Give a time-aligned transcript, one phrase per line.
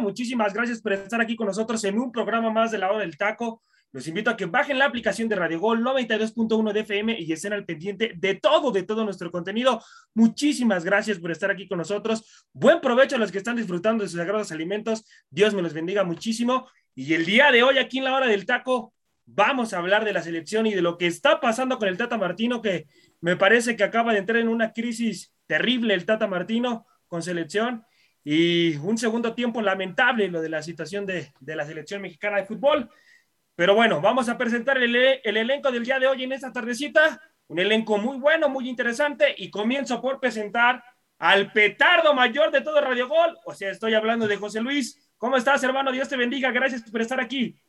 [0.00, 3.16] Muchísimas gracias por estar aquí con nosotros en un programa más de la hora del
[3.16, 3.62] taco.
[3.92, 7.52] Los invito a que bajen la aplicación de Radio Gol 92.1 de FM y estén
[7.52, 9.82] al pendiente de todo, de todo nuestro contenido.
[10.14, 12.46] Muchísimas gracias por estar aquí con nosotros.
[12.52, 15.04] Buen provecho a los que están disfrutando de sus sagrados alimentos.
[15.28, 16.68] Dios me los bendiga muchísimo.
[16.94, 18.94] Y el día de hoy, aquí en la hora del taco,
[19.26, 22.16] vamos a hablar de la selección y de lo que está pasando con el Tata
[22.16, 22.86] Martino, que
[23.20, 27.84] me parece que acaba de entrar en una crisis terrible el Tata Martino con selección
[28.24, 32.88] y un segundo tiempo lamentable lo de la situación de, la selección mexicana de fútbol.
[33.54, 37.20] Pero bueno, vamos a presentar el, el, elenco del día de hoy en esta tardecita.
[37.48, 39.34] Un elenco muy bueno, muy interesante.
[39.36, 40.82] Y comienzo por presentar
[41.18, 43.36] al petardo mayor de todo Radio Gol.
[43.44, 45.12] O sea, estoy hablando de José Luis.
[45.18, 45.92] ¿Cómo estás, hermano?
[45.92, 46.50] Dios te bendiga.
[46.50, 47.60] Gracias por estar aquí.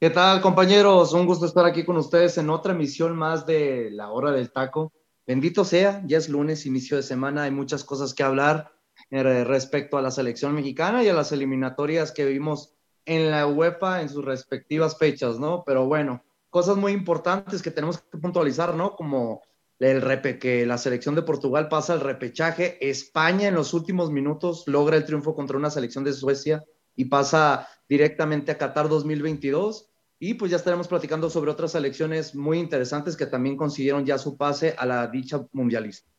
[0.00, 1.12] ¿Qué tal, compañeros?
[1.12, 4.92] Un gusto estar aquí con ustedes en otra emisión más de La Hora del Taco.
[5.26, 8.72] Bendito sea, ya es lunes, inicio de semana, hay muchas cosas que hablar
[9.10, 12.74] respecto a la selección mexicana y a las eliminatorias que vimos
[13.04, 15.64] en la UEFA en sus respectivas fechas, ¿no?
[15.64, 18.94] Pero bueno, cosas muy importantes que tenemos que puntualizar, ¿no?
[18.94, 19.42] Como
[19.80, 24.64] el repe, que la selección de Portugal pasa al repechaje, España en los últimos minutos
[24.66, 26.64] logra el triunfo contra una selección de Suecia
[26.94, 29.86] y pasa directamente a Qatar 2022.
[30.22, 34.36] Y pues ya estaremos platicando sobre otras selecciones muy interesantes que también consiguieron ya su
[34.36, 36.09] pase a la dicha mundialista.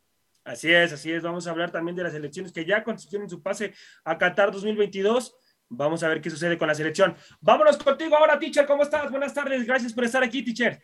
[0.44, 1.22] Así es, así es.
[1.22, 5.36] Vamos a hablar también de las elecciones que ya consiguieron su pase a Qatar 2022.
[5.70, 7.16] Vamos a ver qué sucede con la selección.
[7.40, 8.66] Vámonos contigo ahora, teacher.
[8.66, 9.10] ¿Cómo estás?
[9.10, 9.66] Buenas tardes.
[9.66, 10.82] Gracias por estar aquí, teacher.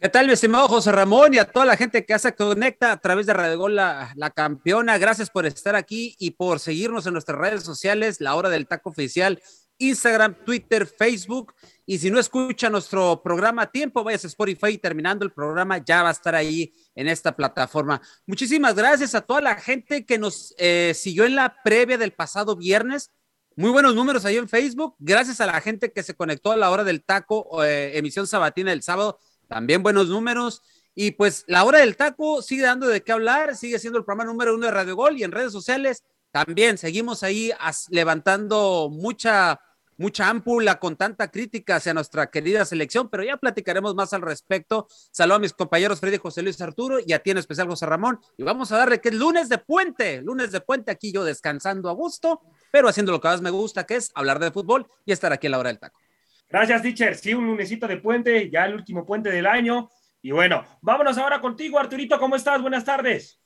[0.00, 2.96] ¿Qué tal, mi estimado José Ramón y a toda la gente que se conecta a
[2.98, 4.98] través de Radio Gol la, la, campeona?
[4.98, 8.90] Gracias por estar aquí y por seguirnos en nuestras redes sociales, La Hora del Taco
[8.90, 9.40] Oficial
[9.78, 11.54] Instagram, Twitter, Facebook.
[11.86, 16.02] Y si no escucha nuestro programa a tiempo, vaya a Spotify terminando el programa, ya
[16.02, 18.00] va a estar ahí en esta plataforma.
[18.26, 22.56] Muchísimas gracias a toda la gente que nos eh, siguió en la previa del pasado
[22.56, 23.10] viernes.
[23.56, 24.96] Muy buenos números ahí en Facebook.
[24.98, 28.70] Gracias a la gente que se conectó a la hora del taco, eh, emisión sabatina
[28.70, 29.18] del sábado.
[29.48, 30.62] También buenos números.
[30.94, 34.30] Y pues la hora del taco sigue dando de qué hablar, sigue siendo el programa
[34.30, 37.52] número uno de Radio Gol y en redes sociales también seguimos ahí
[37.90, 39.60] levantando mucha,
[39.96, 44.88] mucha ámpula con tanta crítica hacia nuestra querida selección, pero ya platicaremos más al respecto.
[45.12, 48.18] Saludo a mis compañeros Freddy José Luis Arturo y a ti en especial José Ramón.
[48.36, 51.88] Y vamos a darle que es lunes de puente, lunes de puente aquí yo descansando
[51.88, 52.40] a gusto,
[52.72, 55.46] pero haciendo lo que más me gusta, que es hablar de fútbol y estar aquí
[55.46, 56.00] a la hora del taco.
[56.48, 57.14] Gracias, teacher.
[57.14, 59.88] Sí, un lunesito de puente, ya el último puente del año.
[60.20, 62.18] Y bueno, vámonos ahora contigo, Arturito.
[62.18, 62.60] ¿Cómo estás?
[62.60, 63.38] Buenas tardes.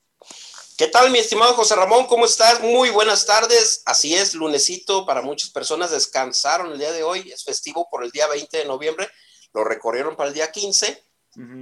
[0.78, 2.06] ¿Qué tal, mi estimado José Ramón?
[2.06, 2.61] ¿Cómo estás?
[2.61, 3.83] Muy buenas tardes.
[3.84, 7.33] Así es, lunesito para muchas personas descansaron el día de hoy.
[7.33, 9.11] Es festivo por el día 20 de noviembre.
[9.53, 11.05] Lo recorrieron para el día 15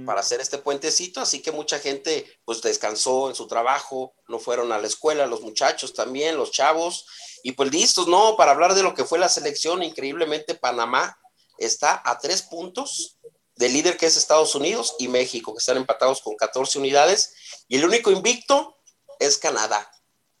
[0.05, 1.19] para hacer este puentecito.
[1.19, 5.41] Así que mucha gente pues descansó en su trabajo, no fueron a la escuela, los
[5.41, 7.07] muchachos también, los chavos.
[7.41, 8.37] Y pues listos, ¿no?
[8.37, 11.17] Para hablar de lo que fue la selección, increíblemente Panamá
[11.57, 13.17] está a tres puntos
[13.55, 17.33] del líder que es Estados Unidos y México, que están empatados con 14 unidades.
[17.67, 18.76] Y el único invicto
[19.19, 19.91] es Canadá.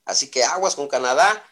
[0.05, 1.43] Así que aguas con Canadá.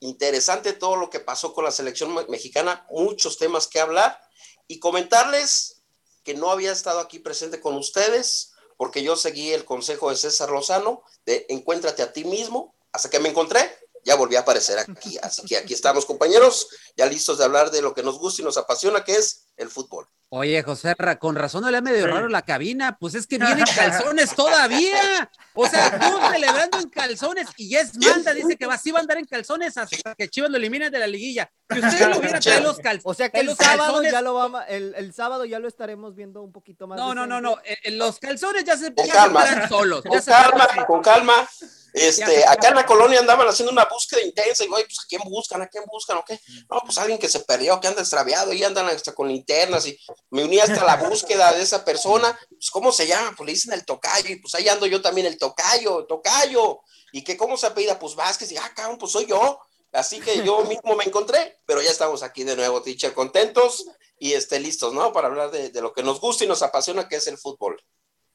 [0.00, 4.20] Interesante todo lo que pasó con la selección mexicana, muchos temas que hablar
[4.68, 5.82] y comentarles
[6.22, 10.50] que no había estado aquí presente con ustedes porque yo seguí el consejo de César
[10.50, 15.18] Lozano de encuéntrate a ti mismo, hasta que me encontré, ya volví a aparecer aquí.
[15.22, 18.44] Así que aquí estamos compañeros, ya listos de hablar de lo que nos gusta y
[18.44, 20.08] nos apasiona, que es el fútbol.
[20.28, 23.64] Oye, José, con razón no le ha medio raro la cabina, pues es que vienen
[23.76, 25.30] calzones todavía.
[25.54, 29.02] O sea, tú celebrando en calzones y es manda, dice que va, sí va a
[29.02, 31.48] andar en calzones hasta que Chivas lo eliminen de la liguilla.
[31.68, 33.02] Que usted lo hubiera traído los calzones.
[33.04, 36.50] O sea que el sábado ya lo vamos, el, sábado ya lo estaremos viendo un
[36.50, 36.98] poquito más.
[36.98, 39.68] No, no, no, no, eh, eh, los calzones ya se, con calma.
[39.68, 40.02] solos.
[40.02, 41.48] Con calma, con calma.
[41.96, 45.22] Este, acá en la colonia andaban haciendo una búsqueda intensa y, oye, pues, ¿a quién
[45.24, 45.62] buscan?
[45.62, 46.18] ¿A quién buscan?
[46.18, 46.38] ¿O qué?
[46.70, 49.98] No, pues alguien que se perdió, que anda extraviado y andan hasta con linternas y
[50.30, 52.38] me uní hasta la búsqueda de esa persona.
[52.50, 53.34] Pues, ¿cómo se llama?
[53.36, 56.80] Pues le dicen el tocayo y pues ahí ando yo también, el tocayo, tocayo.
[57.12, 57.98] ¿Y que cómo se apellida?
[57.98, 59.60] Pues Vázquez y, ah, cabrón, pues soy yo.
[59.92, 63.86] Así que yo mismo me encontré, pero ya estamos aquí de nuevo, teacher, contentos
[64.18, 65.12] y este, listos, ¿no?
[65.12, 67.80] Para hablar de, de lo que nos gusta y nos apasiona, que es el fútbol.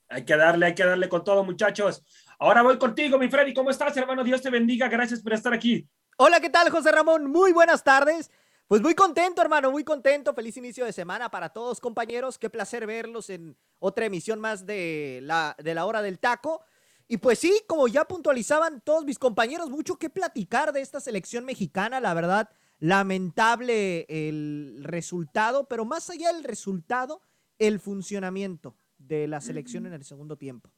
[0.10, 2.04] Hay que darle, hay que darle con todo, muchachos.
[2.40, 3.54] Ahora voy contigo, mi Freddy.
[3.54, 4.24] ¿Cómo estás, hermano?
[4.24, 4.90] Dios te bendiga.
[4.90, 5.88] Gracias por estar aquí.
[6.18, 7.28] Hola, ¿qué tal, José Ramón?
[7.28, 8.30] Muy buenas tardes.
[8.72, 10.34] Pues muy contento, hermano, muy contento.
[10.34, 12.38] Feliz inicio de semana para todos, compañeros.
[12.38, 16.64] Qué placer verlos en otra emisión más de la, de la hora del taco.
[17.10, 21.44] Y pues sí, como ya puntualizaban todos mis compañeros, mucho que platicar de esta selección
[21.44, 27.20] mexicana, la verdad, lamentable el resultado, pero más allá del resultado,
[27.60, 30.72] el funcionamiento de la selección en el segundo tiempo.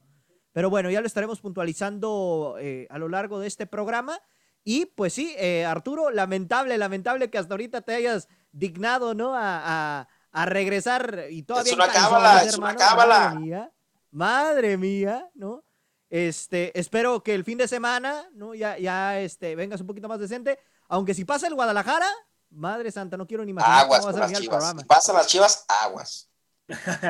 [0.50, 4.18] Pero bueno, ya lo estaremos puntualizando eh, a lo largo de este programa.
[4.64, 9.34] Y pues sí, eh, Arturo, lamentable, lamentable que hasta ahorita te hayas dignado, ¿no?
[9.36, 11.72] A, a, regresar y todavía...
[11.72, 13.18] Es una cábala, es una cábala.
[13.18, 13.72] Madre mía,
[14.10, 15.64] madre mía, ¿no?
[16.08, 18.54] Este, espero que el fin de semana, ¿no?
[18.54, 20.58] Ya, ya este, vengas un poquito más decente.
[20.88, 22.08] Aunque si pasa el Guadalajara,
[22.50, 24.84] madre santa, no quiero ni imaginar aguas cómo va a ser ser el las chivas.
[24.86, 26.30] Pasan las chivas, aguas.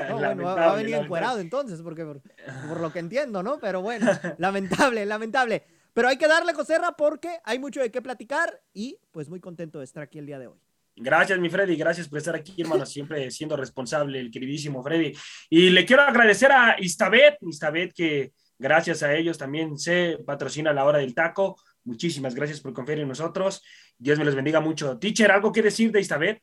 [0.09, 2.21] No, bueno, va, va a venir encuerado entonces, porque por,
[2.69, 3.61] por, lo que entiendo, ¿no?
[3.61, 5.65] Pero bueno, lamentable, lamentable.
[5.95, 9.79] Pero hay que darle coserra porque hay mucho de qué platicar y pues muy contento
[9.79, 10.59] de estar aquí el día de hoy.
[10.97, 15.13] Gracias, mi Freddy, gracias por estar aquí, hermano, siempre siendo responsable, el queridísimo Freddy.
[15.51, 20.85] Y le quiero agradecer a Istabet, Istabet que gracias a ellos también se patrocina la
[20.85, 21.57] hora del taco.
[21.85, 23.63] Muchísimas gracias por confiar en nosotros.
[23.99, 24.99] Dios me los bendiga mucho.
[24.99, 26.43] Teacher, ¿algo que decir de Istabet?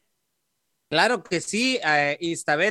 [0.89, 2.17] Claro que sí, eh,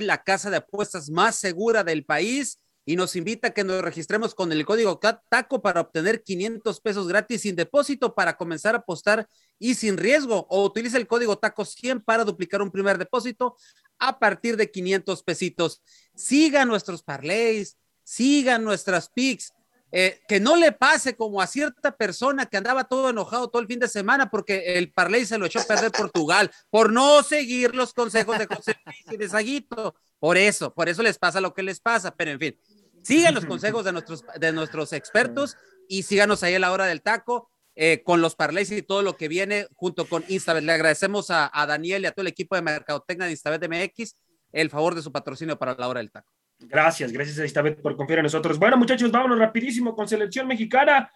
[0.03, 4.35] la casa de apuestas más segura del país, y nos invita a que nos registremos
[4.35, 9.29] con el código TACO para obtener 500 pesos gratis sin depósito para comenzar a apostar
[9.59, 13.57] y sin riesgo, o utiliza el código TACO 100 para duplicar un primer depósito
[13.99, 15.83] a partir de 500 pesitos.
[16.15, 19.53] Sigan nuestros parlays, sigan nuestras pics,
[19.93, 23.67] eh, que no le pase como a cierta persona que andaba todo enojado todo el
[23.67, 27.75] fin de semana porque el parlay se lo echó a perder Portugal por no seguir
[27.75, 29.97] los consejos de José Luis y de Saguito.
[30.21, 32.15] Por eso, por eso les pasa lo que les pasa.
[32.15, 32.61] Pero en fin,
[33.03, 35.57] sigan los consejos de nuestros, de nuestros expertos
[35.89, 37.51] y síganos ahí a la hora del taco.
[37.77, 40.65] Eh, con los parlays y todo lo que viene junto con Instabet.
[40.65, 44.17] Le agradecemos a, a Daniel y a todo el equipo de Mercadotecnia de Instabet MX
[44.53, 46.31] el favor de su patrocinio para la hora del taco.
[46.59, 48.59] Gracias, gracias a esta vez por confiar en nosotros.
[48.59, 51.11] Bueno, muchachos, vámonos rapidísimo con selección mexicana.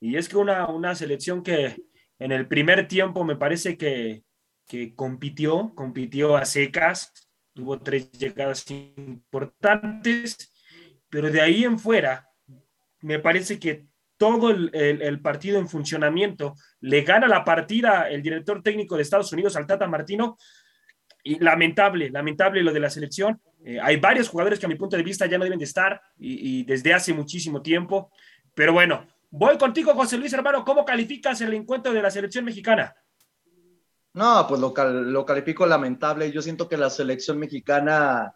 [0.00, 1.76] Y es que una, una selección que
[2.18, 4.22] en el primer tiempo me parece que,
[4.66, 7.12] que compitió, compitió a secas,
[7.52, 10.52] tuvo tres llegadas importantes,
[11.16, 12.28] pero de ahí en fuera,
[13.00, 13.86] me parece que
[14.18, 19.56] todo el, partido en funcionamiento le gana la partida el director técnico de Estados Unidos,
[19.56, 20.36] al Tata Martino,
[21.24, 23.40] y lamentable, lamentable lo de la selección.
[23.64, 25.98] Eh, hay varios jugadores que a mi punto de vista ya no deben de estar
[26.18, 28.10] y, desde hace muchísimo tiempo.
[28.52, 30.66] Pero bueno, voy contigo, José Luis, hermano.
[30.66, 32.94] ¿Cómo calificas el encuentro de la selección mexicana?
[34.12, 36.30] No, pues lo, lo califico lamentable.
[36.30, 38.34] Yo siento que la selección mexicana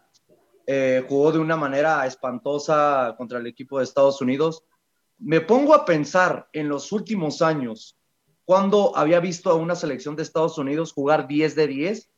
[0.73, 4.63] eh, jugó de una manera espantosa contra el equipo de Estados Unidos.
[5.17, 7.97] Me pongo a pensar en los últimos años,
[8.45, 12.09] cuando había visto a una selección de Estados Unidos jugar 10 de 10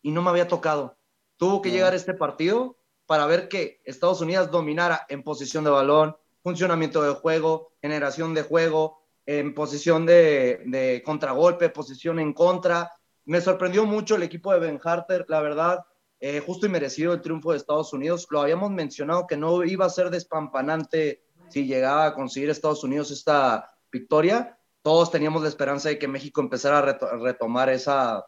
[0.00, 0.96] y no me había tocado.
[1.36, 6.16] Tuvo que llegar este partido para ver que Estados Unidos dominara en posición de balón,
[6.42, 12.90] funcionamiento de juego, generación de juego, en posición de, de contragolpe, posición en contra.
[13.26, 15.84] Me sorprendió mucho el equipo de Ben Harter, la verdad,
[16.20, 18.26] eh, justo y merecido el triunfo de Estados Unidos.
[18.30, 23.10] Lo habíamos mencionado que no iba a ser despampanante si llegaba a conseguir Estados Unidos
[23.10, 24.58] esta victoria.
[24.82, 28.26] Todos teníamos la esperanza de que México empezara a reto retomar esa,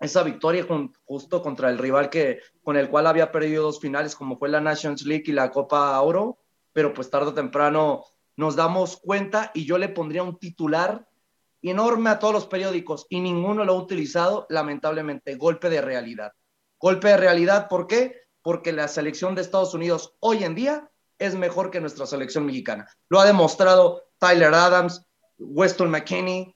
[0.00, 0.66] esa victoria
[1.04, 4.60] justo contra el rival que, con el cual había perdido dos finales, como fue la
[4.60, 6.38] Nations League y la Copa Oro,
[6.72, 8.04] pero pues tarde o temprano
[8.36, 11.08] nos damos cuenta y yo le pondría un titular
[11.62, 16.32] enorme a todos los periódicos y ninguno lo ha utilizado, lamentablemente, golpe de realidad.
[16.80, 18.22] Golpe de realidad, ¿por qué?
[18.42, 22.88] Porque la selección de Estados Unidos hoy en día es mejor que nuestra selección mexicana.
[23.08, 25.04] Lo ha demostrado Tyler Adams,
[25.38, 26.54] Weston McKinney,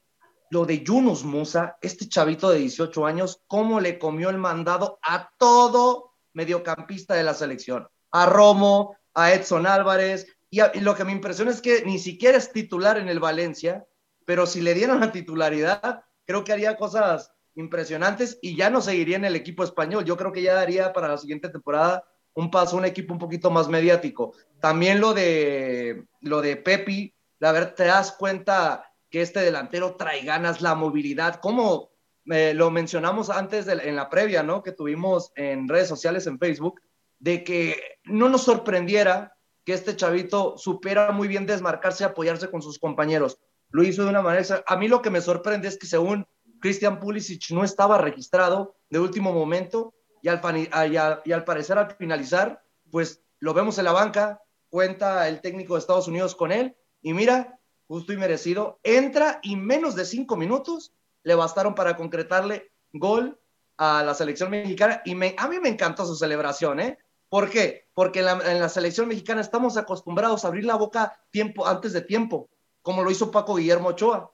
[0.50, 5.30] lo de Yunus Musa, este chavito de 18 años, cómo le comió el mandado a
[5.38, 11.12] todo mediocampista de la selección, a Romo, a Edson Álvarez, y, y, lo que me
[11.12, 13.86] impresiona es que ni siquiera es titular en el Valencia,
[14.26, 19.16] pero si le dieran la titularidad, creo que haría cosas impresionantes y ya no seguiría
[19.16, 20.04] en el equipo español.
[20.04, 22.04] Yo creo que ya daría para la siguiente temporada
[22.34, 24.34] un paso, un equipo un poquito más mediático.
[24.60, 30.24] También lo de, lo de Pepi, la verdad te das cuenta que este delantero trae
[30.24, 31.90] ganas, la movilidad, como
[32.26, 34.62] eh, lo mencionamos antes en la previa, ¿no?
[34.62, 36.80] Que tuvimos en redes sociales, en Facebook,
[37.18, 42.62] de que no nos sorprendiera que este chavito supiera muy bien desmarcarse y apoyarse con
[42.62, 43.38] sus compañeros.
[43.70, 44.64] Lo hizo de una manera.
[44.66, 46.26] A mí lo que me sorprende es que según
[46.62, 49.92] Christian Pulisic no estaba registrado de último momento
[50.22, 54.40] y al, parecer al finalizar, pues lo vemos en la banca,
[54.70, 59.56] cuenta el técnico de Estados Unidos con él y mira, justo y merecido, entra y
[59.56, 63.38] menos de cinco minutos le bastaron para concretarle gol
[63.76, 66.98] a la selección mexicana y a mí me encantó su celebración, ¿eh?
[67.28, 67.88] ¿Por qué?
[67.94, 72.50] Porque en la, selección mexicana estamos acostumbrados a abrir la boca tiempo antes de tiempo,
[72.82, 74.32] como lo hizo Paco Guillermo Ochoa.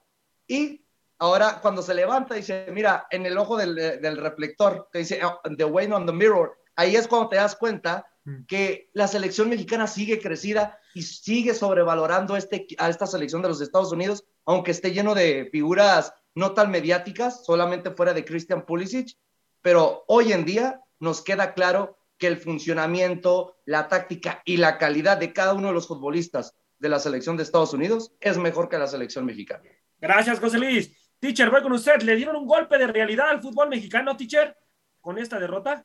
[0.49, 0.85] Y
[1.19, 5.41] ahora cuando se levanta dice, mira, en el ojo del, del reflector, que dice, oh,
[5.57, 8.45] the way on the mirror, ahí es cuando te das cuenta mm.
[8.47, 13.61] que la selección mexicana sigue crecida y sigue sobrevalorando este, a esta selección de los
[13.61, 19.17] Estados Unidos, aunque esté lleno de figuras no tan mediáticas, solamente fuera de Christian Pulisic,
[19.61, 25.19] pero hoy en día nos queda claro que el funcionamiento, la táctica y la calidad
[25.19, 28.79] de cada uno de los futbolistas de la selección de Estados Unidos es mejor que
[28.79, 29.65] la selección mexicana.
[30.01, 30.93] Gracias, José Luis.
[31.19, 32.03] Teacher, voy con usted.
[32.03, 34.57] ¿Le dieron un golpe de realidad al fútbol mexicano, teacher,
[35.01, 35.85] con esta derrota?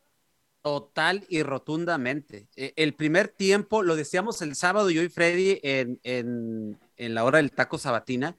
[0.62, 2.48] Total y rotundamente.
[2.56, 7.24] E, el primer tiempo, lo decíamos el sábado, yo y Freddy en, en, en la
[7.24, 8.36] hora del taco sabatina,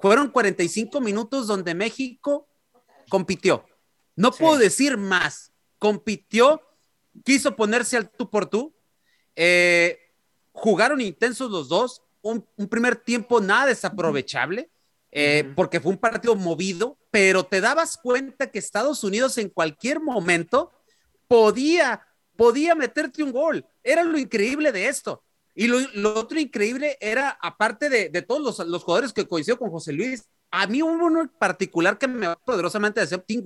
[0.00, 2.48] fueron 45 minutos donde México
[3.08, 3.64] compitió.
[4.16, 5.52] No puedo decir más.
[5.78, 6.60] Compitió
[7.24, 8.74] quiso ponerse al tú por tú.
[9.36, 9.98] Eh,
[10.52, 12.02] jugaron intensos los dos.
[12.20, 14.70] Un, primer tiempo nada desaprovechable,
[15.10, 20.00] eh, porque fue un partido movido, pero te dabas cuenta que Estados Unidos en cualquier
[20.00, 20.72] momento
[21.26, 23.64] podía, podía meterte un gol.
[23.82, 25.24] Era lo increíble de esto.
[25.54, 30.28] Y lo, otro increíble era, aparte de, todos los, jugadores que coincidió con José Luis,
[30.50, 33.42] a mí hubo uno en particular que me poderosamente decía Tim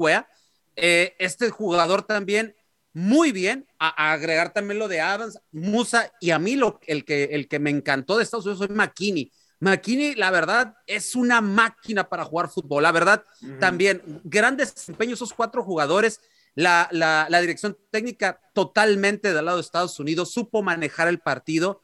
[0.76, 2.54] eh, este jugador también
[2.92, 3.66] muy bien.
[3.78, 7.59] A, agregar también lo de Adams, Musa y a mí lo, el, que, el que
[7.59, 9.33] me encantó de Estados Unidos fue McKinney.
[9.62, 12.83] McKinney, la verdad, es una máquina para jugar fútbol.
[12.83, 13.25] La verdad,
[13.61, 16.21] también grandes desempeños esos cuatro jugadores.
[16.57, 21.81] La, la, la, dirección técnica totalmente del lado de Estados Unidos supo manejar el partido.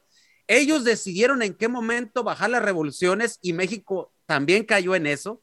[0.48, 5.40] Ellos decidieron en qué momento bajar las revoluciones y México también cayó en eso.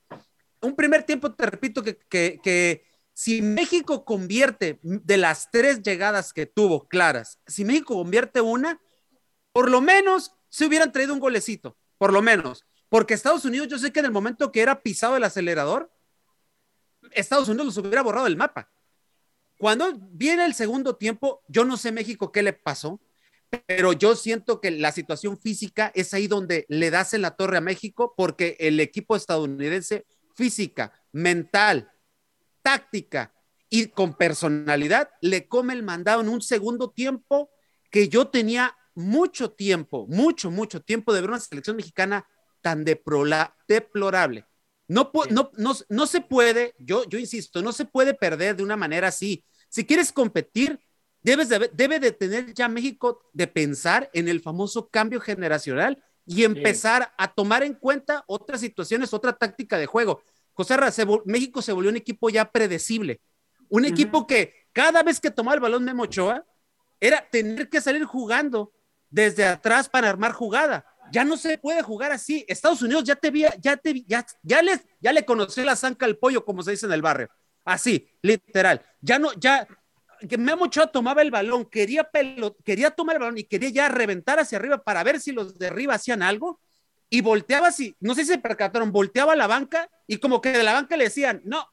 [0.60, 6.34] Un primer tiempo, te repito, que, que, que si México convierte de las tres llegadas
[6.34, 8.82] que tuvo claras, si México convierte una,
[9.54, 12.66] por lo menos se hubieran traído un golecito, por lo menos.
[12.90, 15.92] Porque Estados Unidos, yo sé que en el momento que era pisado el acelerador,
[17.12, 18.72] Estados Unidos los hubiera borrado del mapa.
[19.58, 23.00] Cuando viene el segundo tiempo, yo no sé México qué le pasó,
[23.68, 27.58] pero yo siento que la situación física es ahí donde le das en la torre
[27.58, 31.90] a México, porque el equipo estadounidense, física, mental,
[32.62, 33.34] táctica
[33.70, 37.50] y con personalidad, le come el mandado en un segundo tiempo
[37.92, 42.26] que yo tenía mucho tiempo, mucho, mucho tiempo de ver una selección mexicana
[42.62, 44.46] tan deplorable.
[44.88, 48.78] No, no, no, no se puede, yo, yo insisto, no se puede perder de una
[48.78, 49.44] manera así.
[49.70, 50.80] Si quieres competir,
[51.22, 56.44] debes de, debe de tener ya México de pensar en el famoso cambio generacional y
[56.44, 60.22] empezar a tomar en cuenta otras situaciones, otra táctica de juego.
[60.54, 60.78] José
[61.26, 63.22] México se volvió un equipo ya predecible.
[63.70, 66.46] Un equipo que cada vez que tomaba el balón Memo Ochoa
[67.00, 68.72] era tener que salir jugando
[69.16, 70.86] desde atrás para armar jugada.
[71.10, 72.44] Ya no se puede jugar así.
[72.50, 76.06] Estados Unidos ya te vi, ya te ya, ya le, ya le conocí la zanca
[76.06, 77.30] al pollo, como se dice en el barrio.
[77.64, 78.82] Así, literal.
[79.00, 79.66] Ya no, ya,
[80.28, 82.10] que Memo Ochoa tomaba el balón, quería,
[82.66, 85.68] quería tomar el balón y quería ya reventar hacia arriba para ver si los de
[85.68, 86.60] arriba hacían algo
[87.10, 90.52] y volteaba así, no sé si se percataron, volteaba a la banca y como que
[90.52, 91.66] de la banca le decían, no,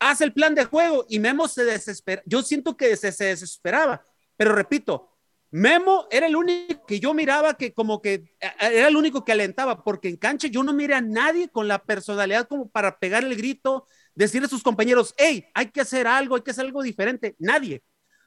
[0.00, 2.22] haz el plan de juego y Memo se desespera.
[2.26, 4.04] Yo siento que se, desesperaba,
[4.36, 5.11] pero repito,
[5.52, 9.32] Memo era el único que yo miraba que como que eh, era el único que
[9.32, 13.22] alentaba, porque en cancha yo no miré a nadie con la personalidad como para pegar
[13.22, 16.82] el grito, decirle a sus compañeros, hey, hay que hacer algo, hay que hacer algo
[16.82, 17.36] diferente.
[17.38, 17.82] Nadie.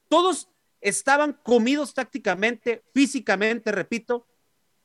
[0.08, 0.50] Todos
[0.82, 4.28] estaban comidos tácticamente, físicamente, repito,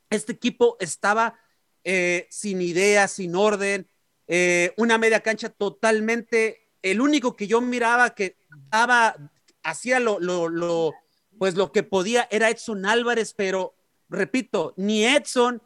[0.09, 1.39] este equipo estaba
[1.83, 3.87] eh, sin idea, sin orden,
[4.27, 8.35] eh, una media cancha totalmente, el único que yo miraba que
[8.71, 9.15] daba,
[9.61, 10.93] hacía lo, lo,
[11.41, 13.73] pues lo que podía era Edson Álvarez, pero
[14.09, 15.59] repito, ni Edson,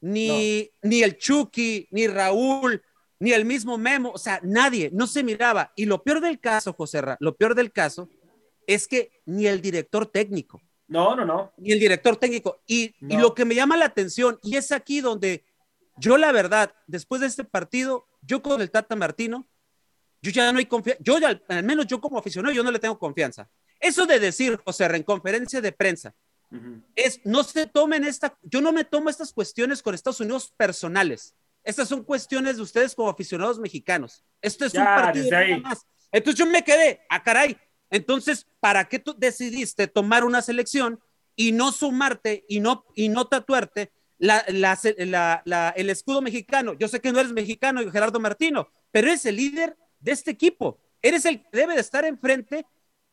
[0.00, 2.82] ni, ni el Chucky, ni Raúl,
[3.18, 5.70] ni el mismo Memo, o sea, nadie, no se miraba.
[5.76, 8.08] Y lo peor del caso, José Ra, lo peor del caso
[8.66, 11.52] es que ni el director técnico, No, no, no.
[11.58, 12.62] Ni el director técnico.
[12.66, 15.44] Y, lo que me llama la atención, y es aquí donde
[15.98, 19.46] yo la verdad, después de este partido, yo con el Tata Martino,
[20.22, 22.78] yo ya no hay confianza, yo ya, al menos yo como aficionado, yo no le
[22.78, 23.50] tengo confianza.
[23.80, 26.14] Eso de decir, José, en conferencia de prensa,
[26.96, 31.34] es, no se tomen esta, yo no me tomo estas cuestiones con Estados Unidos personales.
[31.62, 34.24] Estas son cuestiones de ustedes como aficionados mexicanos.
[34.40, 35.86] Esto es un Ya, partido desde nada más.
[36.10, 37.58] Entonces yo me quedé, a caray.
[37.90, 40.98] Entonces, ¿para qué tú decidiste tomar una selección
[41.36, 46.72] y no sumarte y no, y no tatuarte la, la, la- la- el escudo mexicano?
[46.74, 50.80] Yo sé que no eres mexicano, Gerardo Martino, pero eres el líder de este equipo.
[51.02, 52.64] Eres el que debe de estar enfrente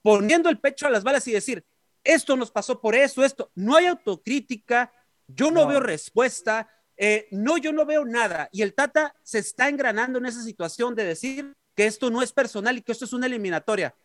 [0.05, 1.65] poniendo el pecho a las balas y decir,
[2.03, 3.50] esto nos pasó por eso, esto.
[3.55, 4.93] No hay autocrítica,
[5.25, 5.67] yo no, No.
[5.69, 8.47] veo respuesta, eh, no, yo no veo nada.
[8.51, 12.31] Y el Tata se está engranando en esa situación de decir que esto no es
[12.31, 13.95] personal y que esto es una eliminatoria.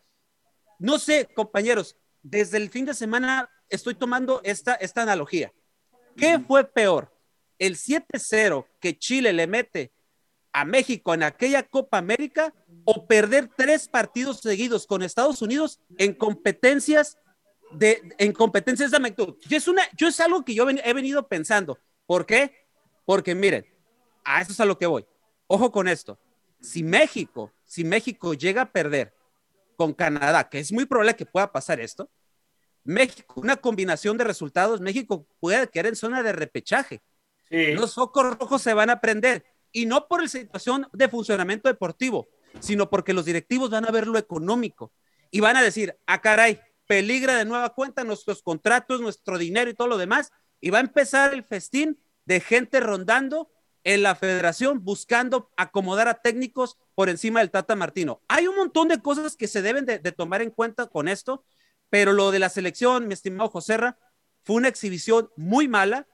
[0.79, 5.53] No sé, compañeros, desde el fin de semana estoy tomando esta, esta analogía.
[6.17, 7.15] ¿Qué fue peor?
[7.59, 9.93] ¿El 7-0 que Chile le mete
[10.51, 16.13] a México en aquella Copa América o perder tres partidos seguidos con Estados Unidos en
[16.13, 17.17] competencias
[17.71, 19.35] de en competencias de magnitud?
[19.47, 21.77] Yo es una yo es algo que yo ven- he venido pensando.
[22.05, 22.65] ¿Por qué?
[23.05, 23.65] Porque miren,
[24.23, 25.05] a eso es a lo que voy.
[25.47, 26.19] Ojo con esto.
[26.59, 29.13] Si México, si México llega a perder
[29.75, 32.09] con Canadá, que es muy probable que pueda pasar esto,
[32.83, 37.01] México, una combinación de resultados, México puede quedar en zona de repechaje.
[37.49, 37.73] Sí.
[37.73, 42.27] Los focos rojos se van a prender y no por la situación de funcionamiento deportivo,
[42.59, 44.91] sino porque los directivos van a ver lo económico
[45.29, 49.73] y van a decir, ah, caray, peligra de nueva cuenta nuestros contratos, nuestro dinero y
[49.73, 53.51] todo lo demás, y va a empezar el festín de gente rondando
[53.83, 58.21] en la federación buscando acomodar a técnicos por encima del Tata Martino.
[58.27, 61.45] Hay un montón de cosas que se deben de, de tomar en cuenta con esto,
[61.89, 63.97] pero lo de la selección, mi estimado Joserra,
[64.43, 66.07] fue una exhibición muy mala,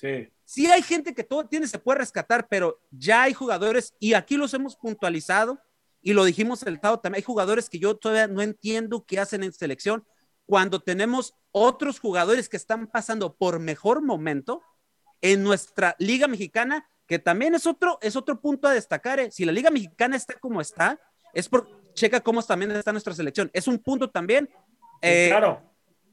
[0.00, 0.28] Sí.
[0.44, 4.36] Sí hay gente que todo tiene, se puede rescatar, pero ya hay jugadores, y aquí
[4.36, 5.60] los hemos puntualizado,
[6.00, 9.42] y lo dijimos el sábado también, hay jugadores que yo todavía no entiendo qué hacen
[9.42, 10.04] en selección
[10.46, 14.62] cuando tenemos otros jugadores que están pasando por mejor momento
[15.20, 19.20] en nuestra liga mexicana, que también es otro, es otro punto a destacar.
[19.20, 19.30] ¿eh?
[19.30, 20.98] Si la liga mexicana está como está,
[21.34, 23.50] es por, checa cómo también está nuestra selección.
[23.52, 24.48] Es un punto también
[25.02, 25.62] eh, claro.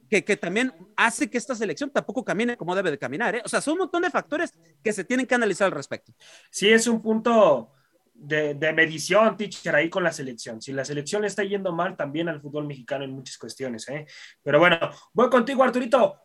[0.09, 3.35] que, que también hace que esta selección tampoco camine como debe de caminar.
[3.35, 3.41] ¿eh?
[3.45, 6.13] O sea, son un montón de factores que se tienen que analizar al respecto.
[6.49, 7.71] Sí, es un punto
[8.15, 10.62] de, de medición, teacher, ahí con la selección.
[10.62, 13.88] Si la selección le está yendo mal, también al fútbol mexicano en muchas cuestiones.
[13.89, 14.08] ¿eh?
[14.41, 14.80] Pero bueno,
[15.13, 16.15] voy contigo, Arturito.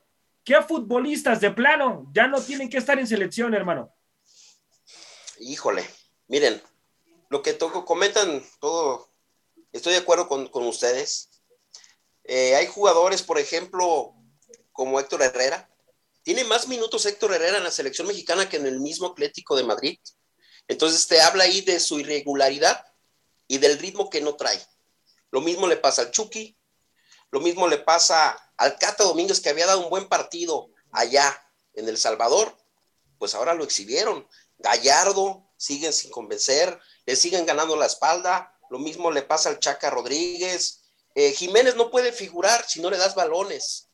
[0.44, 3.92] ¿Qué futbolistas de plano ya no tienen que estar en selección, hermano?
[5.40, 5.84] Híjole,
[6.28, 6.62] miren,
[7.28, 9.10] lo que toco, comentan todo,
[9.72, 11.30] estoy de acuerdo con, con ustedes.
[12.24, 14.14] Eh, hay jugadores, por ejemplo,
[14.72, 15.68] como Héctor Herrera.
[16.22, 19.64] Tiene más minutos Héctor Herrera en la selección mexicana que en el mismo Atlético de
[19.64, 19.98] Madrid.
[20.70, 22.86] Entonces te habla ahí de su irregularidad
[23.48, 24.64] y del ritmo que no trae.
[25.32, 26.56] Lo mismo le pasa al Chucky,
[27.32, 31.36] lo mismo le pasa al Cata Domínguez que había dado un buen partido allá
[31.74, 32.56] en El Salvador,
[33.18, 34.28] pues ahora lo exhibieron.
[34.58, 39.90] Gallardo siguen sin convencer, le siguen ganando la espalda, lo mismo le pasa al Chaca
[39.90, 40.82] Rodríguez.
[41.16, 43.88] Eh, Jiménez no puede figurar si no le das balones.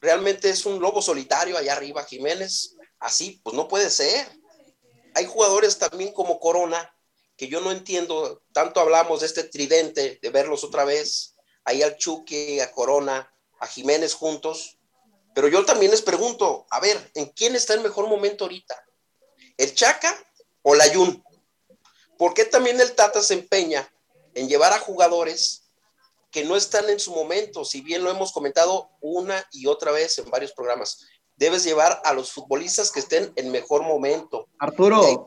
[0.00, 2.74] Realmente es un lobo solitario allá arriba, Jiménez.
[2.98, 4.26] Así, pues no puede ser.
[5.14, 6.94] Hay jugadores también como Corona,
[7.36, 11.96] que yo no entiendo, tanto hablamos de este tridente, de verlos otra vez, ahí al
[11.96, 14.78] Chucky, a Corona, a Jiménez juntos,
[15.34, 18.84] pero yo también les pregunto, a ver, ¿en quién está el mejor momento ahorita?
[19.56, 20.14] ¿El Chaca
[20.62, 21.24] o la Yun?
[22.18, 23.90] ¿Por qué también el Tata se empeña
[24.34, 25.64] en llevar a jugadores
[26.30, 27.64] que no están en su momento?
[27.64, 32.12] Si bien lo hemos comentado una y otra vez en varios programas, debes llevar a
[32.12, 34.48] los futbolistas que estén en mejor momento.
[34.58, 35.18] Arturo, Sí.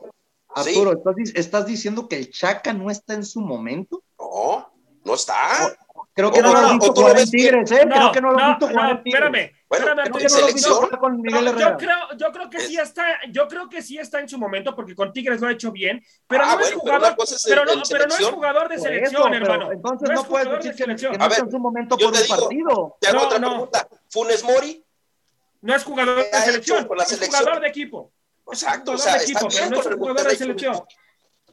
[0.54, 4.02] Arturo, ¿estás, di- estás diciendo que el Chaca no está en su momento?
[4.18, 4.72] No,
[5.04, 5.76] no está.
[6.14, 7.30] Creo que no lo has visto jugar en.
[7.30, 7.86] Tigres, ¿eh?
[7.86, 9.22] Creo que no lo has visto jugar no, en Tigres.
[9.22, 11.70] espérame, Bueno, espérame, Arturo, no lo con Miguel Herrera.
[11.72, 14.74] yo creo, yo creo que sí está, yo creo que sí está en su momento
[14.74, 17.82] porque con Tigres lo ha hecho bien, pero Ah, no es bueno, jugador, pero no,
[17.90, 19.72] pero no es jugador de selección, eso, hermano.
[19.72, 21.12] Entonces No no, es puedes jugador de decir que, selección.
[21.12, 22.96] que no A está ver, en su momento por te un partido.
[22.98, 23.88] Te hago otra pregunta.
[24.08, 24.84] Funes Mori,
[25.62, 27.40] No es jugador ¿Qué ha de selección, es selección?
[27.40, 28.12] jugador de equipo.
[28.52, 30.82] Es exacto, o jugador sea, de está equipo, pero no es jugador de selección.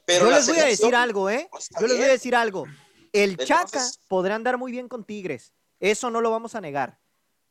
[0.06, 1.50] pero Yo la les voy a decir algo, ¿eh?
[1.58, 2.66] está Yo les voy a decir algo.
[3.12, 5.54] El Chaca podrá andar muy bien con Tigres.
[5.80, 7.00] Eso no lo vamos a negar.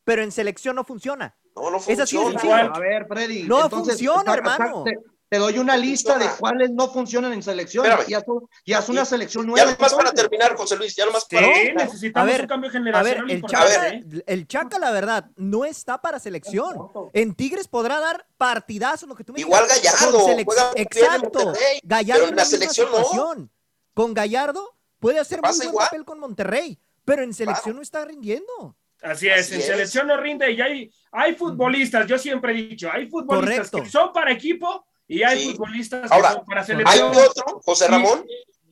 [0.04, 1.36] Pero en selección no funciona.
[1.54, 2.30] No, no Es así de funciona.
[2.30, 2.54] sencillo.
[2.56, 2.72] Igual.
[2.74, 3.42] A ver, Freddy.
[3.44, 4.84] No entonces, funciona, saca- hermano.
[4.84, 5.00] saca-
[5.32, 7.86] te doy una lista de cuáles no funcionan en selección.
[7.86, 8.04] Espérame.
[8.10, 8.24] Y haz,
[8.66, 9.72] y haz una selección Ya nueva.
[9.72, 11.86] nomás para terminar, José Luis, ya nomás Sí, para terminar.
[11.86, 14.04] necesitamos A ver, un cambio A ver, generacional el Chaca, ¿eh?
[14.26, 16.76] el Chaca, la verdad, no está para selección.
[17.14, 19.82] En Tigres podrá dar partidazos, lo que tú me Igual digas.
[19.98, 21.52] Gallardo, juega en Exacto.
[21.82, 22.96] Gallardo pero en es la selección no.
[22.98, 23.50] situación.
[23.94, 25.86] Con Gallardo puede hacer muy buen igual.
[25.86, 27.76] papel con Monterrey, pero en selección Claro.
[27.76, 28.76] no está rindiendo.
[29.00, 29.66] Así es, Así en es.
[29.66, 33.82] selección no rinde y hay, hay futbolistas, yo siempre he dicho, hay futbolistas Correcto.
[33.82, 35.52] que son para equipo y hay Sí.
[35.52, 37.16] futbolistas que Ahora, son para Hay selección.
[37.16, 38.26] otro, José Ramón,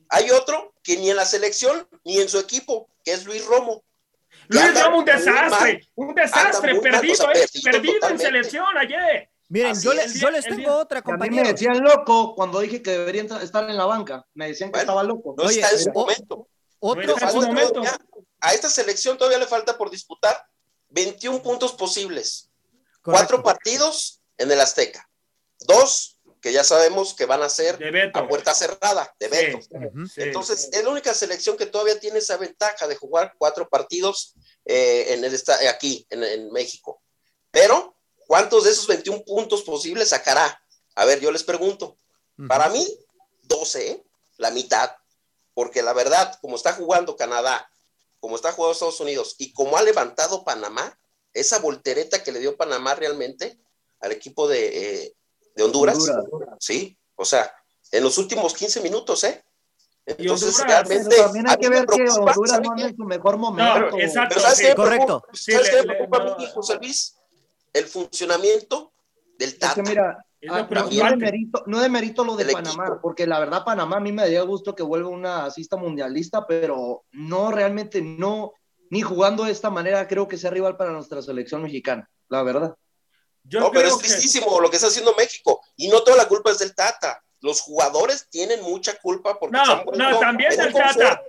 [0.09, 3.83] hay otro que ni en la selección ni en su equipo, que es Luis Romo.
[4.47, 5.89] Luis Romo, un desastre, mal.
[5.95, 7.27] un desastre, mal, o sea, eh, perdido
[7.63, 8.23] perdido en totalmente.
[8.25, 9.29] selección ayer.
[9.49, 10.13] Miren, Así yo, le- es.
[10.19, 13.69] yo les tengo otra, A mí me decían loco cuando dije que debería entrar- estar
[13.69, 14.25] en la banca.
[14.33, 15.35] Me decían que Bueno, estaba loco.
[15.37, 16.47] No Oye, está en su momento.
[16.79, 17.73] Otro, su Falta momento.
[17.73, 17.99] todavía-
[18.39, 20.35] a esta selección todavía le falta por disputar
[20.89, 22.49] 21 puntos posibles.
[23.03, 25.07] Cuatro partidos en el Azteca.
[25.59, 26.10] Dos
[26.41, 27.79] que ya sabemos que van a ser
[28.13, 29.29] a puerta cerrada, de.
[29.29, 29.77] Sí,
[30.13, 30.21] sí.
[30.23, 34.33] Entonces, es la única selección que todavía tiene esa ventaja de jugar cuatro partidos
[34.65, 37.01] eh, en el aquí, en, en México.
[37.51, 40.59] Pero, ¿cuántos de esos 21 puntos posibles sacará?
[40.95, 41.97] A ver, yo les pregunto.
[42.47, 42.87] Para mí,
[43.43, 44.03] 12, ¿eh?
[44.37, 44.91] la mitad.
[45.53, 47.69] Porque la verdad, como está jugando Canadá,
[48.19, 50.97] como está jugando Estados Unidos y como ha levantado Panamá,
[51.33, 53.59] esa voltereta que le dio Panamá realmente
[53.99, 55.15] al equipo de, eh,
[55.55, 56.55] de Honduras, Honduras.
[56.59, 57.51] sí, o sea,
[57.91, 59.43] en los últimos 15 minutos, ¿eh?
[60.05, 61.15] Entonces, Honduras, Pero realmente.
[61.23, 63.97] también hay que ver que Honduras ¿sabe no en su mejor momento.
[63.99, 64.29] exacto.
[64.29, 64.63] Pero ¿sabes sí.
[64.63, 65.05] qué me Correcto.
[65.21, 65.33] preocupa?
[65.33, 66.37] Sí, ¿Sabes le- qué me le- preocupa a no.
[66.37, 67.17] mí, José Luis?
[67.73, 68.93] El funcionamiento
[69.37, 69.75] del Es Tata.
[69.75, 72.99] que mira, Es ah, no, demerito, no demerito lo de Panamá, equipo.
[73.01, 77.03] porque la verdad Panamá a mí me daría gusto que vuelva una asista mundialista, pero
[77.11, 78.53] no realmente no,
[78.89, 82.75] ni jugando de esta manera creo que sea rival para nuestra selección mexicana, la verdad.
[83.43, 85.61] Yo no, pero es que- tristísimo lo que está haciendo México.
[85.75, 87.23] Y no toda la culpa es del Tata.
[87.39, 90.93] Los jugadores tienen mucha culpa porque No, han no, vuelto también en un del Tata.
[90.93, 91.21] confort.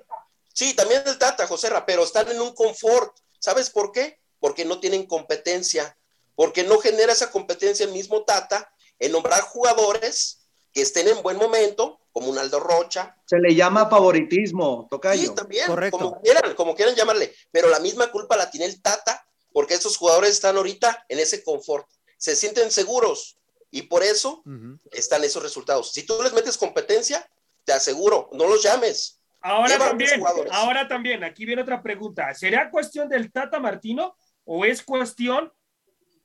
[0.52, 3.16] Sí, también del Tata, José Ra, pero están en un confort.
[3.38, 4.20] ¿Sabes por qué?
[4.38, 5.96] Porque no tienen competencia.
[6.34, 10.40] Porque no genera esa competencia el mismo Tata en nombrar jugadores
[10.72, 15.22] que estén en buen momento, como un Aldo Rocha, Se le llama favoritismo, tocayo.
[15.30, 15.98] Sí, también, Correcto.
[15.98, 19.96] como quieran, como quieran llamarle, pero la misma culpa la tiene el Tata, porque estos
[19.96, 21.86] jugadores están ahorita en ese confort,
[22.22, 23.36] se sienten seguros
[23.68, 24.44] y por eso
[24.92, 25.92] están esos resultados.
[25.92, 27.28] Si tú les metes competencia,
[27.64, 29.20] te aseguro, no los llames.
[29.40, 32.32] Ahora Lleva también, ahora también, aquí viene otra pregunta.
[32.32, 35.52] ¿Será cuestión del Tata Martino o es cuestión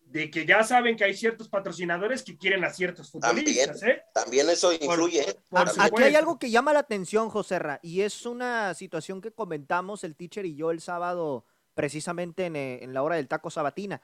[0.02, 3.82] de que ya saben que hay ciertos patrocinadores que quieren a ciertos futbolistas?
[3.82, 4.04] ¿eh?
[4.14, 5.28] También eso influye.
[5.28, 5.36] ¿eh?
[5.50, 5.82] por También.
[5.82, 10.04] Aquí hay algo que llama la atención, José Ra, y es una situación que comentamos
[10.04, 14.00] el teacher y yo el sábado, precisamente en, eh, en la hora del taco sabatina.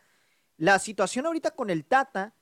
[0.57, 2.35] La situación ahorita con el Tata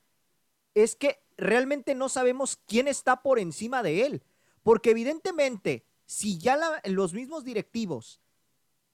[0.74, 4.22] es que realmente no sabemos quién está por encima de él,
[4.62, 8.20] porque evidentemente, si ya la- los mismos directivos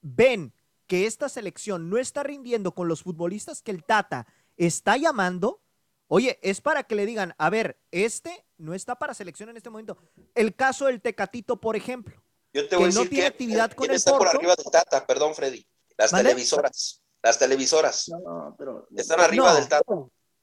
[0.01, 0.53] ven
[0.87, 4.27] que esta selección no está rindiendo con los futbolistas que el Tata
[4.57, 5.61] está llamando,
[6.07, 9.69] oye, es para que le digan, a ver, este no está para selección en este
[9.71, 9.99] momento.
[10.35, 12.23] El caso del Tecatito, por ejemplo.
[12.55, 15.07] Yo te que no tiene que actividad con ¿quién el está por arriba del Tata,
[15.07, 15.67] perdón, Freddy.
[15.99, 19.55] Las televisoras, las televisoras No, pero- están arriba No.
[19.57, 19.85] del Tata.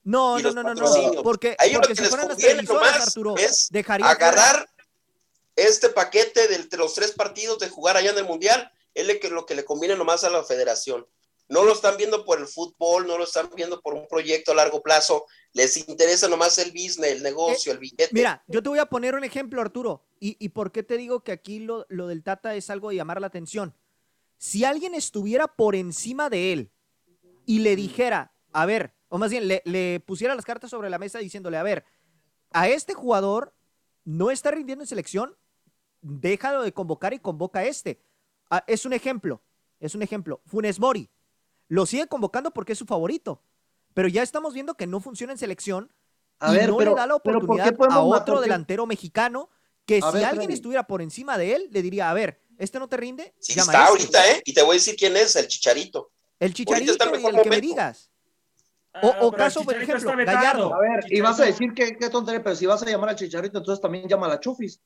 [0.07, 2.35] No, no, no, no, no, porque, A ellos porque lo que si les fueran las
[2.35, 4.69] conviene televisoras, nomás Arturo, es fuera- agarrar
[5.55, 9.55] este paquete de, los tres partidos de jugar allá en el Mundial, es lo que,
[9.55, 11.07] le conviene nomás a la federación.
[11.47, 14.55] No lo están viendo por el fútbol, no lo están viendo por un proyecto a
[14.55, 18.05] largo plazo, les interesa nomás el business, el negocio, el billete.
[18.05, 20.05] Eh, Mira, yo te voy a poner un ejemplo, Arturo.
[20.19, 22.95] ¿Y, y por qué te digo que aquí lo, lo del Tata es algo de
[22.95, 23.75] llamar la atención?
[24.37, 26.71] Si alguien estuviera por encima de él
[27.45, 30.99] y le dijera, a ver, o más bien le, le pusiera las cartas sobre la
[30.99, 31.85] mesa diciéndole, a ver,
[32.51, 33.53] a este jugador
[34.03, 35.35] no está rindiendo en selección,
[36.01, 37.99] déjalo de convocar y convoca a este.
[38.49, 39.41] Ah, es un ejemplo,
[39.79, 40.41] es un ejemplo.
[40.45, 41.09] Funes Mori
[41.67, 43.41] lo sigue convocando porque es su favorito,
[43.95, 45.91] pero ya estamos viendo que no funciona en selección
[46.39, 48.41] A y ver, no pero, le da la pero ¿por qué oportunidad a matar- otro
[48.41, 49.49] delantero mexicano
[49.87, 50.53] que si ver, alguien Freddy.
[50.53, 53.71] estuviera por encima de él, le diría, a ver, este no te rinde, Sí llama
[53.71, 53.91] está este".
[53.91, 54.41] ahorita, ¿eh?
[54.45, 56.11] Y te voy a decir quién es, el Chicharito.
[56.39, 57.67] El chicharito está en y mejor el que me momento.
[57.67, 58.11] digas.
[58.93, 60.11] Ah, O- o caso, el por ejemplo.
[60.25, 60.73] Gallardo.
[60.73, 63.15] A ver, y vas a decir que qué tontería, pero si vas a llamar al
[63.15, 64.81] Chicharito, entonces también llama a la Chufis.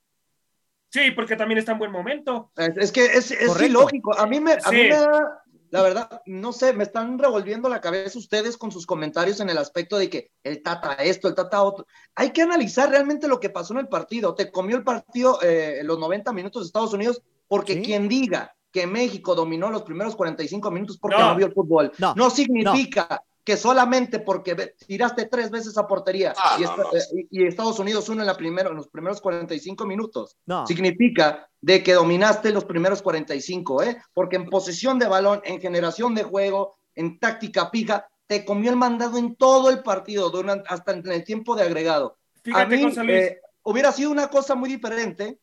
[0.91, 2.51] Sí, porque también está en buen momento.
[2.55, 4.17] Es, es que es, es ilógico.
[4.17, 7.79] A mí, me, a mí me da, la verdad, no sé, me están revolviendo la
[7.81, 11.61] cabeza ustedes con sus comentarios en el aspecto de que el Tata esto, el Tata
[11.61, 11.85] otro.
[12.15, 14.33] Hay que analizar realmente lo que pasó en el partido.
[14.33, 17.81] Te comió el partido eh, en los 90 minutos de Estados Unidos, porque Sí.
[17.81, 21.31] quien diga que México dominó los primeros 45 minutos porque No.
[21.31, 26.35] no, vio el fútbol, No, no, significa que solamente porque tiraste tres veces a portería
[26.37, 26.89] Ah, y, no, esta- no.
[26.93, 30.67] eh, y- y Estados Unidos uno en, la primero, en los primeros 45 minutos, No.
[30.67, 33.97] significa de que dominaste los primeros 45, ¿eh?
[34.13, 38.77] Porque en posesión de balón, en generación de juego, en táctica fija, te comió el
[38.77, 42.17] mandado en todo el partido, durante, hasta en el tiempo de agregado.
[42.43, 43.17] Fíjate, A mí, José Luis.
[43.17, 45.39] eh, hubiera sido una cosa muy diferente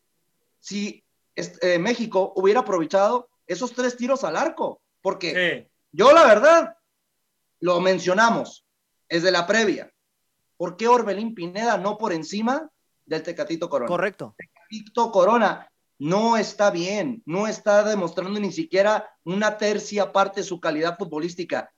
[0.61, 1.03] si
[1.37, 5.71] eh, México hubiera aprovechado esos tres tiros al arco, porque Sí.
[5.91, 6.75] yo la verdad,
[7.59, 8.65] lo mencionamos
[9.07, 9.91] desde la previa.
[10.57, 12.69] ¿Por qué Orbelín Pineda no por encima
[13.05, 13.87] del Tecatito Corona?
[13.87, 14.35] Correcto.
[14.37, 20.59] Tecatito Corona no está bien, no está demostrando ni siquiera una tercia parte de su
[20.59, 21.71] calidad futbolística.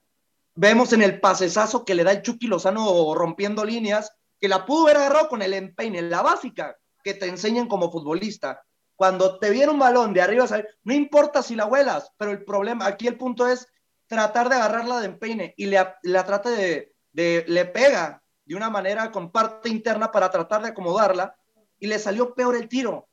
[0.54, 4.84] Vemos en el pasesazo que le da el Chucky Lozano rompiendo líneas, que la pudo
[4.84, 8.62] haber agarrado con el empeine, la básica que te enseñan como futbolista.
[9.00, 10.44] Cuando te viene un balón de arriba,
[10.84, 13.66] no importa si la vuelas, pero el problema, aquí el punto es
[14.06, 18.68] tratar de agarrarla de empeine y le, la trata de, de, le pega de una
[18.68, 21.34] manera con parte interna para tratar de acomodarla
[21.78, 23.08] y le salió peor el tiro.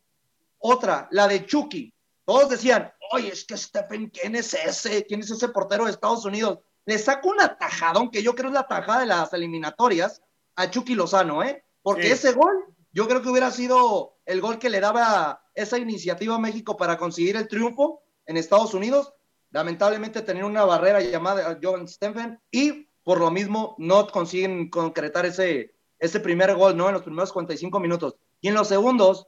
[0.58, 1.93] Otra, la de Chucky.
[2.26, 5.06] Todos decían, oye, es que Stephen, ¿quién es ese?
[5.06, 6.60] ¿Quién es ese portero de Estados Unidos?
[6.84, 10.21] Le saca un atajadón, que yo creo es la tajada de las eliminatorias,
[10.58, 11.63] a Chucky Lozano, ¿eh?
[11.82, 12.12] Porque Sí.
[12.12, 16.39] ese gol, yo creo que hubiera sido el gol que le daba esa iniciativa a
[16.39, 19.13] México para conseguir el triunfo en Estados Unidos.
[19.52, 25.76] Lamentablemente tener una barrera llamada John Stephen y por lo mismo no consiguen concretar ese,
[26.00, 26.88] ese primer gol, ¿no?
[26.88, 28.17] En los primeros 45 minutos.
[28.41, 29.28] Y en los segundos,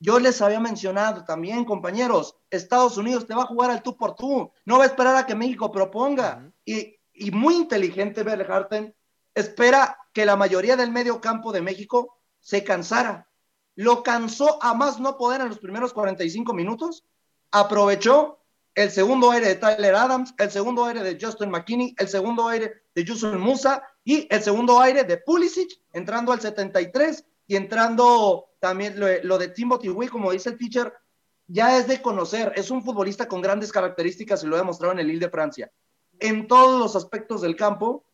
[0.00, 4.16] yo les había mencionado también, compañeros, Estados Unidos te va a jugar al tú por
[4.16, 6.38] tú, no va a esperar a que México proponga.
[6.40, 6.52] Ujú.
[6.64, 8.94] y, y muy inteligente Berharten,
[9.34, 13.26] espera que la mayoría del medio campo de México se cansara.
[13.74, 17.04] Lo cansó a más no poder en los primeros 45 minutos,
[17.50, 18.38] aprovechó
[18.74, 22.82] el segundo aire de Tyler Adams, el segundo aire de Justin McKinney, el segundo aire
[22.94, 28.94] de Yusun Musa y el segundo aire de Pulisic, entrando al 73 y entrando también
[28.98, 30.92] lo, de Timothy Wee, como dice el teacher,
[31.46, 35.00] ya es de conocer, es un futbolista con grandes características y lo ha demostrado en
[35.00, 35.70] el Lille de Francia.
[36.18, 38.04] En todos los aspectos del campo,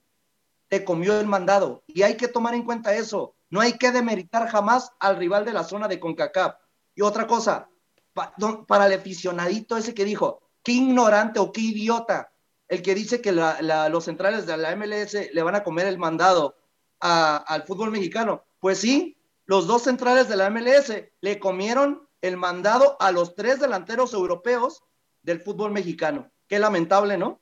[0.69, 3.35] te comió el mandado y hay que tomar en cuenta eso.
[3.51, 6.55] No hay que demeritar jamás al rival de la zona de CONCACAF.
[6.95, 7.69] Y otra cosa,
[8.13, 12.33] pa- don- para el aficionadito ese que dijo, qué ignorante o qué idiota,
[12.69, 15.87] el que dice que la- la- los centrales de la MLS le van a comer
[15.87, 16.57] el mandado
[17.01, 18.45] a- al fútbol mexicano.
[18.61, 23.59] Pues sí, los dos centrales de la MLS le comieron el mandado a los tres
[23.59, 24.83] delanteros europeos
[25.23, 26.31] del fútbol mexicano.
[26.47, 27.41] Qué lamentable, ¿no?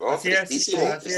[0.00, 0.92] No, Así es, así es, tristísimo.
[0.92, 1.10] así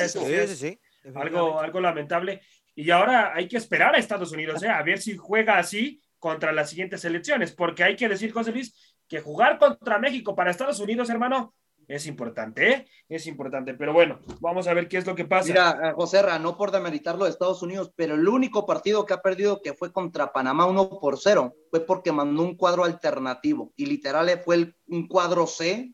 [0.49, 0.57] Sí, sí,
[1.05, 1.11] sí.
[1.15, 2.41] algo, algo lamentable.
[2.81, 4.69] Y ahora hay que esperar a Estados Unidos, ¿eh?
[4.71, 8.75] a ver si juega así contra las siguientes elecciones, porque hay que decir, José Luis,
[9.07, 11.53] que jugar contra México para Estados Unidos, hermano,
[11.87, 12.87] es importante, ¿eh?
[13.07, 13.75] Es importante.
[13.75, 15.49] Pero bueno, vamos a ver qué es lo que pasa.
[15.49, 19.13] Mira, eh, José Ra, no por demeritarlo de Estados Unidos, pero el único partido que
[19.13, 23.75] ha perdido que fue contra Panamá 1 por 0 fue porque mandó un cuadro alternativo
[23.77, 25.93] y literal eh, fue un cuadro C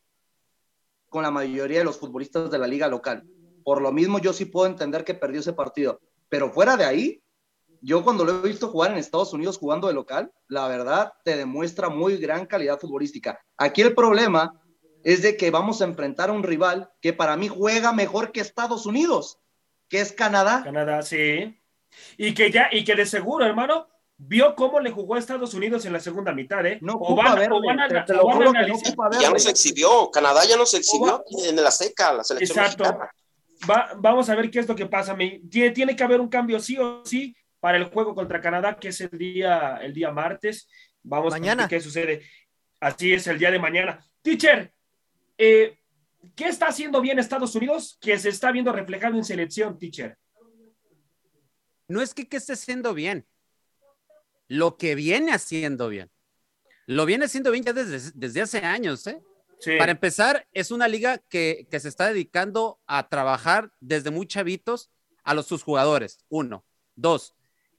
[1.08, 3.26] con la mayoría de los futbolistas de la liga local.
[3.64, 7.22] Por lo mismo, yo sí puedo entender que perdió ese partido, pero fuera de ahí,
[7.80, 11.36] yo cuando lo he visto jugar en Estados Unidos jugando de local, la verdad te
[11.36, 13.40] demuestra muy gran calidad futbolística.
[13.56, 14.60] Aquí el problema
[15.04, 18.40] es de que vamos a enfrentar a un rival que para mí juega mejor que
[18.40, 19.38] Estados Unidos,
[19.88, 20.62] que es Canadá.
[20.64, 21.60] Canadá, sí.
[22.16, 23.86] Y que ya, y que de seguro, hermano,
[24.16, 26.78] vio cómo le jugó a Estados Unidos en la segunda mitad, ¿eh?
[26.82, 28.52] No o ocupa van, verle, o van a, te, te o lo van a juro
[28.52, 32.84] que no Ya nos exhibió, Canadá ya nos exhibió en el Azteca, la selección Exacto.
[32.84, 33.10] mexicana.
[33.68, 35.14] Va- vamos a ver qué es lo que pasa.
[35.16, 38.76] Me- tiene, tiene que haber un cambio sí o sí para el juego contra Canadá,
[38.78, 40.68] que es el día, el día martes.
[41.02, 41.64] Vamos Mañana.
[41.64, 42.22] a ver qué sucede.
[42.80, 44.04] Así es, el día de mañana.
[44.22, 44.72] Teacher,
[45.38, 45.78] eh,
[46.34, 50.16] ¿qué está haciendo bien Estados Unidos que se está viendo reflejado en selección, teacher?
[51.88, 53.26] No es que, que esté haciendo bien,
[54.48, 56.10] lo que viene haciendo bien.
[56.86, 59.20] Lo viene haciendo bien ya desde, desde hace años, ¿eh?
[59.78, 64.90] Para empezar, es una liga que, que se está dedicando a trabajar desde muy chavitos
[65.24, 66.24] a los sus jugadores.
[66.28, 66.64] Uno.
[66.94, 67.34] Dos,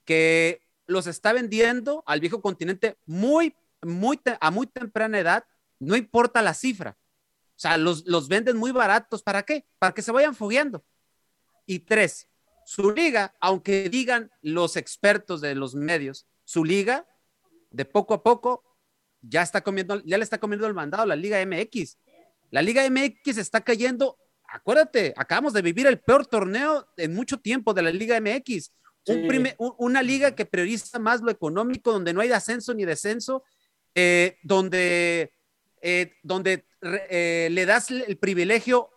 [0.05, 5.45] que los está vendiendo al viejo continente muy, muy, a muy temprana edad,
[5.79, 6.97] no importa la cifra.
[7.57, 9.23] O sea, los, los venden muy baratos.
[9.23, 9.65] ¿Para qué?
[9.79, 10.85] Para que se vayan fogueando.
[11.65, 12.27] Y tres,
[12.65, 17.07] su liga, aunque digan los expertos de los medios, su liga,
[17.71, 18.63] de poco a poco,
[19.21, 21.97] ya está comiendo, ya le está comiendo el mandado a la Liga MX.
[22.51, 24.17] La Liga MX está cayendo.
[24.49, 28.71] Acuérdate, acabamos de vivir el peor torneo en mucho tiempo de la Liga MX.
[29.07, 29.27] Un
[29.57, 33.43] un- una liga que prioriza más lo económico, donde no hay ascenso ni descenso,
[33.95, 35.31] eh, donde,
[35.81, 36.65] eh, donde
[37.09, 38.89] eh, le das el privilegio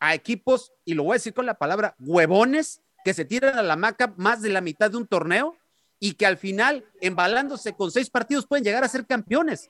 [0.00, 3.62] a equipos, y lo voy a decir con la palabra, huevones, que se tiran a
[3.62, 5.56] la maca más de la mitad de un torneo
[6.00, 9.68] y que al final, embalándose con seis partidos, pueden llegar a ser campeones.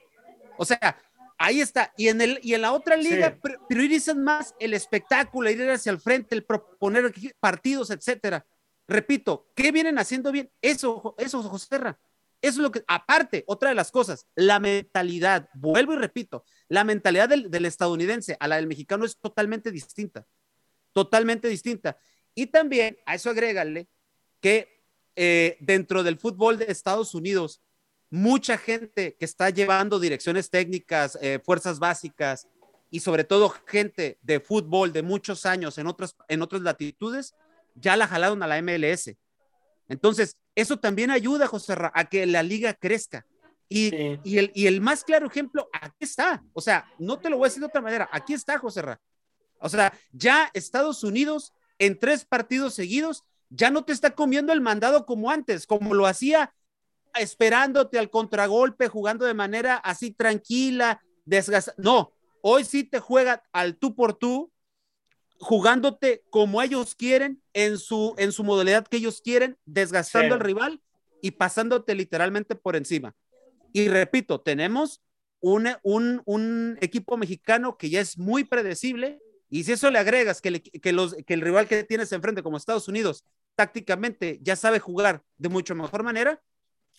[0.56, 0.98] O sea,
[1.38, 1.92] ahí está.
[1.96, 3.52] Y en, el, y en la otra liga Sí.
[3.68, 8.44] priorizan más el espectáculo, ir hacia el frente, el proponer partidos, etcétera.
[8.86, 10.50] Repito, ¿qué vienen haciendo bien?
[10.62, 11.98] Eso, eso, José Serra.
[12.40, 16.84] Eso es lo que, aparte, otra de las cosas, la mentalidad, vuelvo y repito, la
[16.84, 20.24] mentalidad del, del estadounidense a la del mexicano es totalmente distinta,
[20.92, 21.98] totalmente distinta.
[22.36, 23.88] Y también a eso agrégale
[24.40, 24.77] que
[25.20, 27.60] eh, dentro del fútbol de Estados Unidos,
[28.08, 32.46] mucha gente que está llevando direcciones técnicas, eh, fuerzas básicas
[32.88, 37.34] y sobre todo gente de fútbol de muchos años en otras, en otras latitudes,
[37.74, 39.16] ya la jalaron a la MLS.
[39.88, 43.26] Entonces, eso también ayuda, José Ra, a que la liga crezca.
[43.68, 44.20] Y, Sí.
[44.22, 46.44] y, el, y el más claro ejemplo, aquí está.
[46.52, 48.08] O sea, no te lo voy a decir de otra manera.
[48.12, 49.00] Aquí está, José Ra.
[49.58, 54.60] O sea, ya Estados Unidos en tres partidos seguidos ya no te está comiendo el
[54.60, 56.54] mandado como antes, como lo hacía
[57.18, 61.74] esperándote al contragolpe, jugando de manera así tranquila, desgastada.
[61.78, 64.52] No, hoy sí te juega al tú por tú,
[65.40, 70.40] jugándote como ellos quieren, en su, en su modalidad que ellos quieren, desgastando Sí.
[70.40, 70.82] al rival
[71.22, 73.14] y pasándote literalmente por encima.
[73.72, 75.00] Y repito, tenemos
[75.40, 80.40] un, un, un equipo mexicano que ya es muy predecible, y si eso le agregas
[80.40, 83.24] que, le- que, los, que el rival que tienes enfrente, como Estados Unidos,
[83.58, 86.40] tácticamente ya sabe jugar de mucho mejor manera,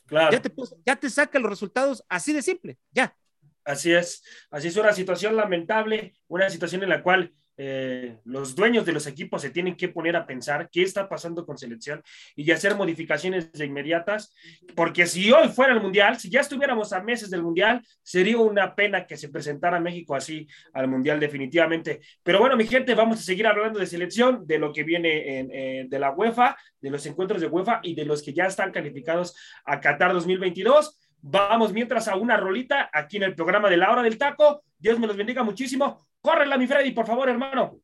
[0.08, 0.30] Claro.
[0.34, 0.52] ya te,
[0.86, 3.16] ya te saca los resultados así de simple, ya.
[3.64, 8.86] Así es, así es una situación lamentable, una situación en la cual eh, los dueños
[8.86, 12.02] de los equipos se tienen que poner a pensar qué está pasando con selección
[12.34, 14.34] y hacer modificaciones de inmediatas,
[14.78, 18.74] porque si hoy fuera el Mundial, si ya estuviéramos a meses del Mundial, sería una
[18.76, 22.00] pena que se presentara México así al Mundial definitivamente.
[22.24, 25.52] Pero bueno, mi gente, vamos a seguir hablando de selección, de lo que viene en,
[25.52, 28.72] eh, de la UEFA, de los encuentros de UEFA y de los que ya están
[28.72, 30.98] calificados a Qatar 2022.
[31.22, 34.64] Vamos mientras a una rolita aquí en el programa de la hora del taco.
[34.78, 36.06] Dios me los bendiga muchísimo.
[36.22, 37.80] Córrela, mi Freddy, por favor, hermano.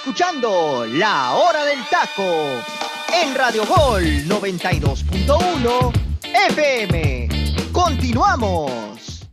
[0.00, 2.62] Escuchando La Hora del Taco
[3.22, 5.92] en Radio Gol 92.1
[6.48, 7.28] FM.
[7.70, 9.28] Continuamos.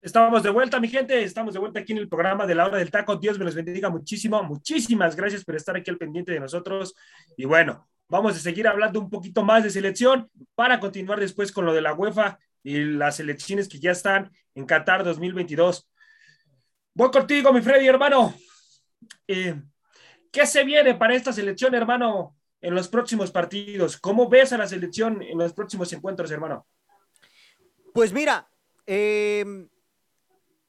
[0.00, 1.22] Estamos de vuelta, mi gente.
[1.22, 3.16] Estamos de vuelta aquí en el programa de la hora del taco.
[3.16, 4.42] Dios me los bendiga muchísimo.
[4.42, 6.94] Muchísimas gracias por estar aquí al pendiente de nosotros.
[7.36, 11.66] Y bueno, vamos a seguir hablando un poquito más de selección para continuar después con
[11.66, 15.86] lo de la UEFA y las elecciones que ya están en Qatar 2022.
[16.94, 18.32] Voy contigo, mi Freddy, hermano.
[19.26, 19.54] Eh,
[20.30, 23.96] ¿Qué se viene para esta selección, hermano, en los próximos partidos?
[23.96, 26.66] ¿Cómo ves a la selección en los próximos encuentros, hermano?
[27.94, 28.48] Pues mira,
[28.86, 29.44] eh,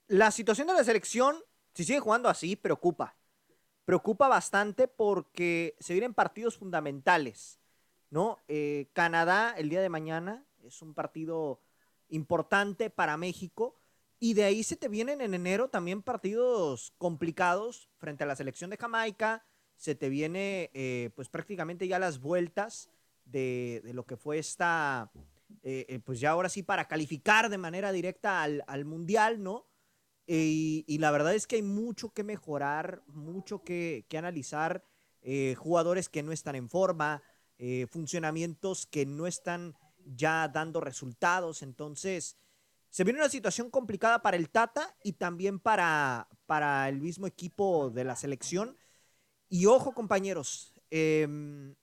[0.08, 1.38] la situación de la selección,
[1.74, 3.16] si sigue jugando así, preocupa.
[3.86, 7.60] Preocupa bastante porque se vienen partidos fundamentales,
[8.10, 8.38] ¿no?
[8.48, 11.62] Eh, Canadá el día de mañana es un partido
[12.10, 13.79] importante para México
[14.20, 18.70] y de ahí se te vienen en enero también partidos complicados frente a la selección
[18.70, 19.46] de Jamaica,
[19.78, 22.90] se te viene eh, pues prácticamente ya las vueltas
[23.24, 25.10] de, lo que fue esta,
[25.64, 29.68] eh, eh, pues ya ahora sí para calificar de manera directa al, al Mundial, ¿no?
[30.32, 34.84] Y, la verdad es que hay mucho que mejorar, mucho que, que analizar,
[35.58, 37.24] jugadores que no están en forma,
[37.90, 42.38] funcionamientos que no están ya dando resultados, entonces
[42.90, 47.90] se viene una situación complicada para el Tata y también para, para el mismo equipo
[47.92, 48.76] de la selección.
[49.48, 51.76] Y ojo, compañeros, em,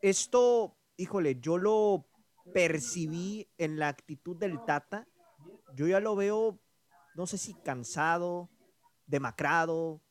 [0.00, 2.06] esto, híjole, yo lo
[2.52, 5.06] percibí en la actitud del Tata.
[5.74, 6.58] Yo ya lo veo,
[7.14, 8.50] no sé si cansado,
[9.06, 10.02] demacrado,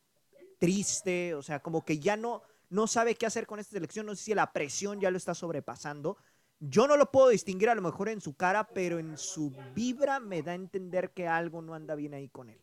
[0.58, 4.06] triste, o sea, como que ya no, no sabe qué hacer con esta selección.
[4.06, 6.18] No sé si la presión ya lo está sobrepasando.
[6.62, 10.20] Yo no lo puedo distinguir a lo mejor en su cara, pero en su vibra
[10.20, 12.59] me da a entender que algo no anda bien ahí con él.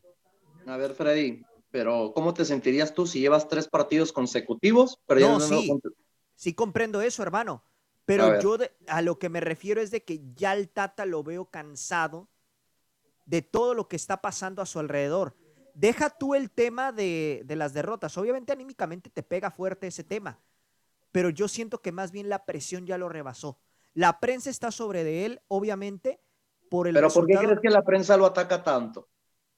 [0.67, 1.43] A ver, Freddy,
[1.73, 4.99] pero ¿cómo te sentirías tú si llevas tres partidos consecutivos?
[5.05, 5.81] perdiendo No, sí.
[6.37, 7.65] Sí comprendo eso, hermano.
[8.07, 11.23] Pero yo de- a lo que me refiero es de que ya el Tata lo
[11.25, 12.29] veo cansado
[13.27, 15.37] de todo lo que está pasando a su alrededor.
[15.75, 18.17] Deja tú el tema de, de las derrotas.
[18.17, 20.41] Obviamente anímicamente te pega fuerte ese tema.
[21.13, 23.59] Pero yo siento que más bien la presión ya lo rebasó.
[23.99, 26.21] La prensa está sobre de él, obviamente,
[26.71, 29.09] por el Pero ¿por qué crees que la prensa lo ataca tanto?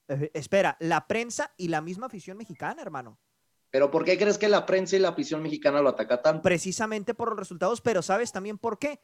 [0.09, 3.19] Eh, Espera, la prensa y la misma afición mexicana, hermano.
[3.69, 6.41] ¿Pero por qué crees que la prensa y la afición mexicana lo ataca tanto?
[6.41, 9.03] precisamente por los resultados, pero ¿sabes también por qué?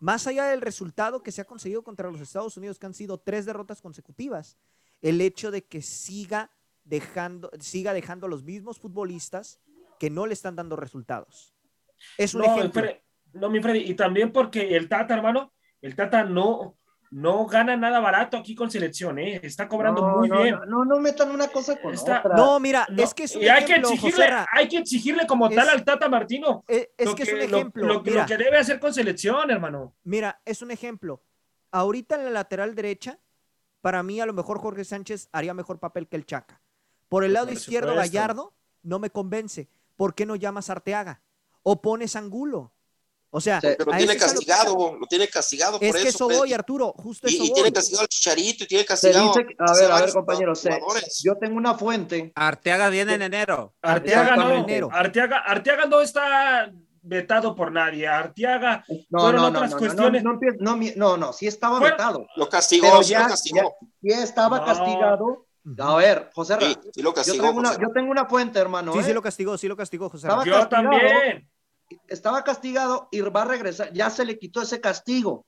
[0.00, 3.18] Más allá del resultado que se ha conseguido contra los Estados Unidos, que han sido
[3.18, 4.56] tres derrotas consecutivas,
[5.02, 6.52] el hecho de que siga
[6.84, 9.60] dejando, siga dejando a los mismos futbolistas
[10.00, 11.54] que no le están dando resultados.
[12.16, 12.82] Es un no, ejemplo.
[13.34, 15.52] No, mi Freddy, y también porque el Tata, hermano,
[15.82, 16.76] el Tata no,
[17.10, 19.40] no gana nada barato aquí con selección, ¿eh?
[19.42, 20.54] Está cobrando no, muy no, bien.
[20.66, 22.36] No, no, no metan una cosa con Está- otra.
[22.36, 24.46] No, mira, No, es que es un y hay que ejemplo, exigirle, Joserra.
[24.52, 26.64] hay que exigirle como Es- tal al Tata Martino.
[26.68, 27.86] Eh, Es que es un lo- ejemplo.
[27.86, 28.26] Lo, que- lo mira.
[28.26, 29.94] que debe hacer con selección, hermano.
[30.04, 31.22] Mira, es un ejemplo.
[31.70, 33.18] Ahorita en la lateral derecha,
[33.80, 36.60] para mí a lo mejor Jorge Sánchez haría mejor papel que el Chaca.
[37.08, 38.12] Por el Pues, lado por izquierdo, supuesto.
[38.12, 39.70] Gallardo no me convence.
[39.96, 41.22] ¿Por qué no llamas a Arteaga?
[41.62, 42.72] O pones Angulo.
[43.30, 46.08] O sea, Sí, Pero a tiene a lo- castigado, lo tiene castigado Es por que
[46.08, 46.28] eso.
[46.28, 46.94] voy, Arturo.
[46.96, 47.54] Justo y, eso y voy.
[47.54, 50.62] tiene castigado al Chicharito y tiene castigado dice, que- a hace ver, a ver, compañeros,
[51.22, 52.32] yo tengo una fuente.
[52.34, 53.74] Arteaga viene en enero.
[53.82, 54.88] Arteaga no, Exactamente.
[54.92, 56.72] Arteaga, Arteaga no está
[57.02, 58.06] vetado por nadie.
[58.08, 60.22] Arteaga, No, Fueron no, no, otras no, cuestiones.
[60.22, 62.26] no, no, no, mi- no, no, sí estaba Fueron- vetado.
[62.36, 63.76] Lo castigó, Pero sí ya, lo castigó.
[64.00, 64.64] ya, ya estaba No.
[64.64, 65.46] castigado.
[65.80, 67.44] A ver, José Sí, sí lo yo, castigó.
[67.44, 67.80] tengo una, José.
[67.82, 68.94] yo tengo una fuente, hermano.
[68.94, 69.04] Sí, ¿eh?
[69.04, 70.26] sí lo castigó, sí lo castigó, José.
[70.26, 70.90] Estaba yo castigado.
[70.90, 71.48] también.
[72.08, 73.92] Estaba castigado y va a regresar.
[73.92, 75.46] Ya se le quitó ese castigo.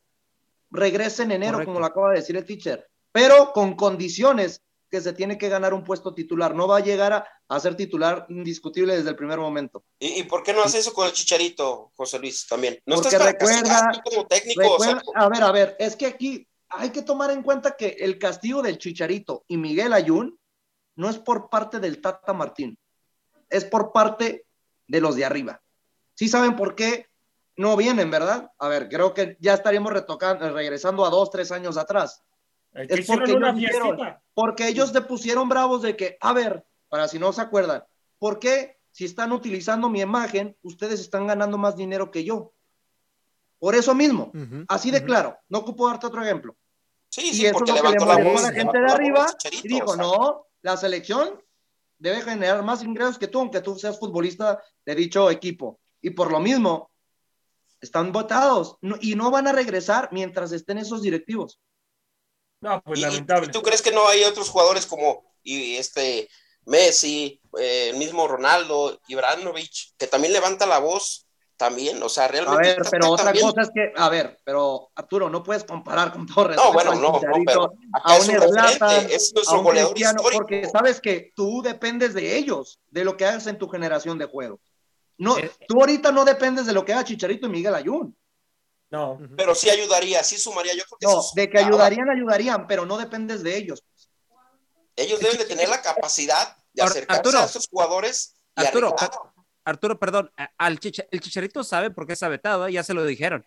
[0.71, 1.71] Regresa en enero, Correcto.
[1.71, 2.89] como lo acaba de decir el teacher.
[3.13, 6.55] Pero con condiciones que se tiene que ganar un puesto titular.
[6.55, 9.85] No va a llegar a, a ser titular indiscutible desde el primer momento.
[9.99, 12.81] ¿Y, y por qué no hace eso con el Chicharito, José Luis, también?
[12.87, 14.75] No Porque estás recuerda- como técnico.
[14.77, 17.97] o sea, a ver, a ver, es que aquí hay que tomar en cuenta que
[18.01, 20.37] el castigo del Chicharito y Miguel Ayun
[20.97, 22.77] no es por parte del Tata Martín,
[23.49, 24.45] es por parte
[24.89, 25.61] de los de arriba.
[26.21, 27.07] Sí saben por qué
[27.57, 28.53] no vienen, ¿verdad?
[28.59, 32.23] A ver, creo que ya estaríamos retocando, regresando a dos, tres años atrás.
[32.75, 34.19] Eh, Es porque una ellos dijeron-.
[34.35, 37.85] Porque ellos te pusieron bravos de que, a ver, para si no se acuerdan,
[38.19, 42.53] ¿por qué si están utilizando mi imagen, ustedes están ganando más dinero que yo?
[43.59, 44.31] Por eso mismo,
[44.69, 46.55] así de claro, no ocupo darte otro ejemplo.
[47.09, 48.45] sí, Y sí, eso porque es lo que le la molestó voz.
[48.45, 51.43] a la gente de arriba y dijo, o sea, no, la selección
[51.97, 55.81] debe generar más ingresos que tú, aunque tú seas futbolista de dicho equipo.
[56.01, 56.91] Y por lo mismo,
[57.81, 61.59] están votados no- y no van a regresar mientras estén esos directivos.
[62.61, 63.47] No, pues ¿Y- lamentable.
[63.47, 66.29] ¿y tú crees que no hay otros jugadores como y este
[66.67, 71.27] Messi, eh, el mismo Ronaldo, Ibrahimovic, que también levanta la voz,
[71.57, 72.69] también, o sea, A realmente.
[72.69, 76.13] ver, Tata pero otra también- cosa es que, a ver, pero Arturo, no puedes comparar
[76.13, 79.59] con todo respeto No, bueno, no, pero acá a es un referente, es a nuestro
[79.59, 80.31] un goleador histórico.
[80.33, 84.27] porque sabes que tú dependes de ellos, de lo que hagas en tu generación de
[84.27, 84.61] juego.
[85.21, 88.17] No, Eh, tú ahorita no dependes de lo que haga Chicharito y Miguel Ayun.
[88.91, 89.21] No.
[89.37, 90.75] Pero sí ayudaría, sí sumaría.
[90.75, 93.85] Yo creo que No, sí de que ayudarían, ayudarían, pero no dependes de ellos.
[94.97, 97.39] Ellos deben de tener la capacidad de Ar- acercarse Arturo.
[97.39, 98.97] a esos jugadores y Arturo.
[99.65, 102.73] Arturo, perdón, al Chicha- el Chicharito sabe por qué está vetado, ¿eh?
[102.73, 103.47] ya se lo dijeron.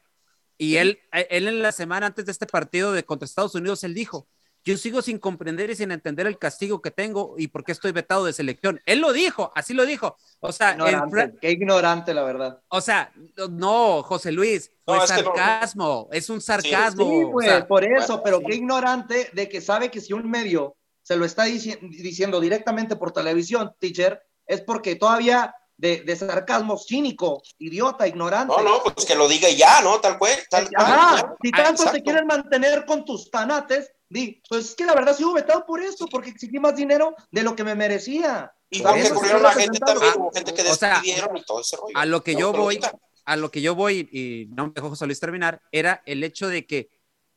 [0.57, 3.83] Y él, eh, él en la semana antes de este partido de contra Estados Unidos,
[3.83, 4.27] él dijo,
[4.65, 7.91] yo sigo sin comprender y sin entender el castigo que tengo y por qué estoy
[7.91, 8.81] vetado de selección.
[8.85, 10.15] Él lo dijo, así lo dijo.
[10.39, 12.61] O sea, Ignorante, qué ignorante, la verdad.
[12.69, 13.11] o sea,
[13.49, 15.15] no, José Luis, fue No, es no.
[15.17, 17.03] sarcasmo, es un sarcasmo.
[17.09, 18.45] Sí, o pues, sea, por eso, bueno, pero sí.
[18.47, 22.95] qué ignorante de que sabe que si un medio se lo está dici- diciendo directamente
[22.95, 28.53] por televisión, teacher, es porque todavía de, de sarcasmo cínico, idiota, ignorante.
[28.55, 29.99] No, no, pues que lo diga ya, ¿no?
[29.99, 30.31] Tal cual.
[30.49, 34.93] Tal Ajá, si tanto te quieren mantener con tus tanates, di, pues es que la
[34.93, 38.53] verdad sí hubo vetado por esto, porque exigí más dinero de lo que me merecía.
[38.69, 41.75] Y Por eso la gente también, hubo gente que O sea, despidieron y todo ese
[41.77, 41.97] rollo.
[41.97, 44.73] a lo que yo No, voy, ahorita- a lo que yo voy, y no me
[44.73, 46.89] dejó José Luis terminar, era el hecho de que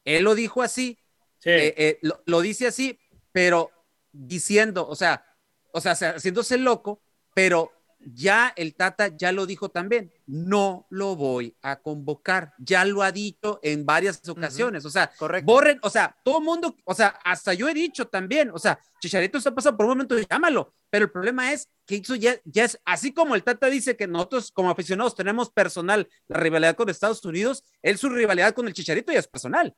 [0.04, 0.98] él lo dijo así,
[1.38, 1.50] Sí.
[1.50, 2.98] eh, eh, lo, lo dice así,
[3.32, 3.70] pero
[4.12, 5.24] diciendo, o sea,
[5.72, 7.00] o sea, haciéndose loco,
[7.34, 7.70] pero
[8.12, 13.10] ya el Tata ya lo dijo también, no lo voy a convocar, ya lo ha
[13.10, 15.46] dicho en varias ocasiones, o sea, Correcto.
[15.46, 19.38] borren, o sea, todo mundo, o sea, hasta yo he dicho también, o sea, Chicharito
[19.38, 22.78] está pasando por un momento, llámalo, pero el problema es que eso ya, ya es,
[22.84, 27.24] así como el Tata dice que nosotros como aficionados tenemos personal la rivalidad con Estados
[27.24, 29.74] Unidos, él su rivalidad con el Chicharito ya es personal.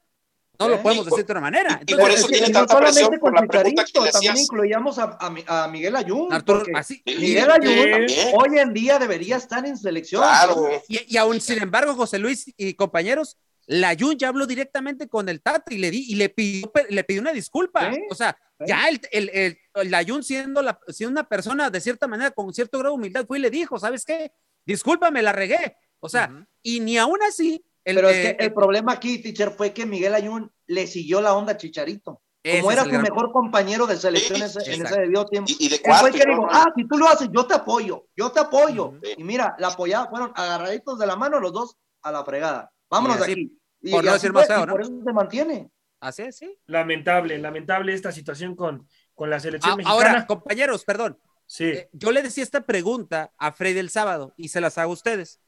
[0.59, 1.81] No lo podemos y decir de otra manera.
[1.87, 4.11] y- y por Es eso que tiene no tanta presión por la pregunta que le
[4.11, 8.29] también incluíamos a, a a Miguel Ayun, Arturo, así, Sí, Miguel Ayun también.
[8.35, 10.23] hoy en día debería estar en selección.
[10.23, 10.69] Claro.
[10.89, 13.37] Y, y aún sin embargo, José Luis y compañeros,
[13.67, 17.05] la Jun ya habló directamente con el Tata y le, di, y le, pidió, le
[17.05, 17.93] pidió una disculpa.
[17.93, 18.65] Sí, O sea, sí.
[18.67, 19.31] ya el, el,
[19.75, 22.99] el- la Jun siendo, la, siendo una persona de cierta manera con cierto grado de
[22.99, 24.33] humildad fue y le dijo, ¿sabes qué?
[24.67, 25.77] Discúlpame, la regué.
[26.01, 26.45] O sea, Ujú.
[26.63, 27.63] y ni aún así...
[27.89, 31.20] El, Pero es eh, que el problema aquí, teacher, fue que Miguel Ayun le siguió
[31.20, 32.22] la onda a Chicharito.
[32.61, 34.95] Como era su gran- mejor compañero de selección Sí, en ese- en exacto.
[34.95, 35.51] ese debido tiempo.
[35.59, 36.18] Y, y de Él fue el cuarto.
[36.18, 36.30] que ¿no?
[36.32, 38.93] dijo, ah, si tú lo haces, yo te apoyo, yo te apoyo.
[39.16, 42.70] Y mira, la apoyada fueron agarraditos de la mano los dos a la fregada.
[42.91, 43.59] Vámonos Y de aquí.
[43.82, 44.72] Y, por no y decir así más fue, ¿no?
[44.72, 45.70] Por eso se mantiene.
[46.01, 46.59] Así es, sí.
[46.66, 49.95] Lamentable, lamentable esta situación con, con la selección A- mexicana.
[50.11, 51.18] ahora, compañeros, perdón.
[51.47, 51.64] sí.
[51.64, 54.95] Eh, yo le decía esta pregunta a Freddy el sábado y se las hago a
[54.95, 55.41] ustedes.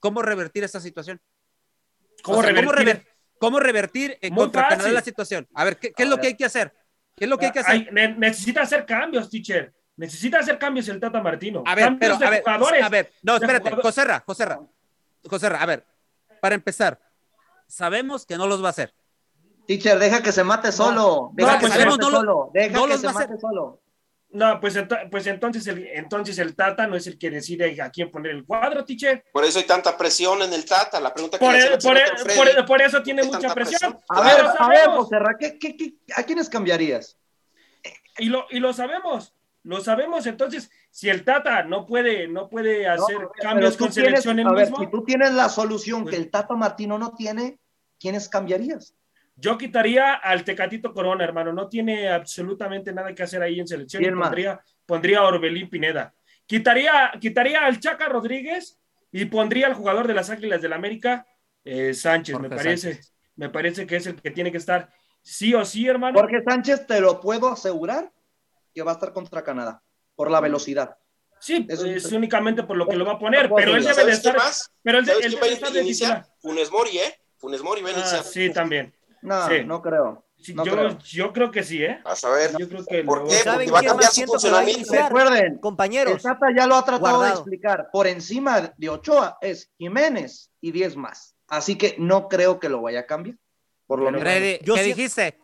[0.00, 1.20] ¿Cómo revertir esta situación?
[2.22, 2.74] ¿Cómo O sea, revertir?
[2.86, 3.06] rever-
[3.38, 5.48] cómo revertir eh, contra Canadá la situación?
[5.54, 6.22] A ver, ¿qué, qué es lo ver.
[6.22, 6.74] que hay que hacer?
[7.16, 7.72] ¿Qué es lo que hay que hacer?
[7.72, 9.72] Hay- ne- necesita hacer cambios, teacher.
[9.96, 11.62] Necesita hacer cambios el Tata Martino.
[11.66, 12.82] a ver, cambios pero de a ver, jugadores.
[12.84, 14.60] a ver, no, de espérate, Joserra, Joserra,
[15.28, 15.84] Joserra, a ver,
[16.40, 17.00] para empezar,
[17.66, 18.94] sabemos que no los va a hacer.
[19.66, 21.30] Teacher, deja que se mate solo.
[21.34, 22.50] Deja no, que pues se sabemos, mate no lo- solo.
[22.54, 23.82] Deja no que se mate solo.
[24.30, 27.88] No, pues, ento- pues entonces, el, entonces el Tata no es el que decide a
[27.90, 29.24] quién poner el cuadro, teacher.
[29.32, 31.00] Por eso hay tanta presión en el Tata.
[31.00, 33.54] La pregunta que Por, e- el e- por, Freddy, e- por eso tiene ¿qué mucha
[33.54, 33.92] presión.
[33.92, 34.04] presión?
[34.10, 37.16] A ver, lo a ver, Ra, ¿qué, qué, qué- a quiénes cambiarías?
[38.18, 40.26] Y lo, y lo sabemos, lo sabemos.
[40.26, 44.10] Entonces, si el Tata no puede, no puede hacer No, a ver, cambios con tienes-
[44.10, 46.98] selección él A ver, mismo, si tú tienes la solución Pues- que el Tata Martino
[46.98, 47.58] no tiene,
[47.98, 48.94] ¿quiénes cambiarías?
[49.40, 51.52] Yo quitaría al Tecatito Corona, hermano.
[51.52, 54.02] No tiene absolutamente nada que hacer ahí en selección.
[54.02, 54.28] Y ¿Quién más?
[54.28, 56.12] pondría, pondría a Orbelín Pineda.
[56.46, 58.78] Quitaría, quitaría al Chaca Rodríguez
[59.12, 61.26] y pondría al jugador de las Águilas del América,
[61.64, 62.92] eh, Sánchez, me parece.
[62.94, 63.14] Sánchez.
[63.36, 64.88] Me parece que es el que tiene que estar
[65.22, 66.18] sí o sí, hermano.
[66.18, 68.10] Jorge Sánchez, te lo puedo asegurar
[68.74, 69.82] que va a estar contra Canadá
[70.16, 70.96] por la velocidad.
[71.40, 74.16] Sí, es únicamente por lo que lo va a poner, pero él ¿Sabes debe de
[74.16, 74.36] ¿Sabes qué estar.
[74.36, 74.72] más?
[74.82, 76.22] Pero él, de- ¿Sabes él debe va estar de.
[76.40, 77.14] Funes Mori, ¿eh?
[77.36, 78.24] Funes Mori va a Ah, iniciar.
[78.24, 78.92] sí, también.
[79.22, 79.64] No, Sí.
[79.64, 80.24] no creo.
[80.40, 80.98] Sí, No yo, creo.
[80.98, 82.00] yo creo que sí, ¿eh?
[82.04, 82.52] A saber.
[82.56, 83.34] Yo creo que ¿Por lo- qué?
[83.42, 85.04] ¿Saben Porque va a siento que va iniciar?
[85.12, 87.24] Recuerden, el Compañeros, Tata ya lo ha tratado Guardado.
[87.24, 87.88] de explicar.
[87.92, 91.34] Por encima de Ochoa es Jiménez y 10 más.
[91.48, 93.36] Así que no creo que lo vaya a cambiar.
[93.86, 94.60] Por lo Pero- menos.
[94.62, 95.38] Yo ¿qué sí- dijiste?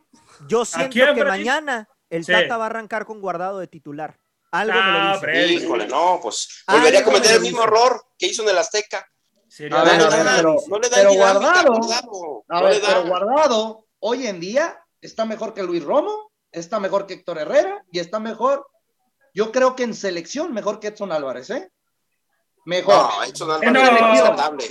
[0.47, 2.31] yo siento quién, que mañana el Sí.
[2.31, 4.17] Tata va a arrancar con guardado de titular.
[4.53, 5.21] Algo me Ah, lo dice.
[5.21, 5.55] Freddy.
[5.57, 9.05] Híjole, no, pues Ah, volvería a cometer el mismo error que hizo en el Azteca.
[9.55, 12.45] Sería A ver, no, a le ver, da- pero- no le da pero Guardado- Guardado,
[12.49, 12.89] A no ver, le da.
[12.89, 17.85] pero guardado, hoy en día está mejor que Luis Romo, está mejor que Héctor Herrera
[17.93, 18.67] y está mejor,
[19.33, 21.71] yo creo que en selección, mejor que Edson Álvarez, ¿eh?
[22.67, 22.95] Mejor.
[22.95, 23.81] No, Edson Álvarez No.
[23.81, 24.65] es inaceptable.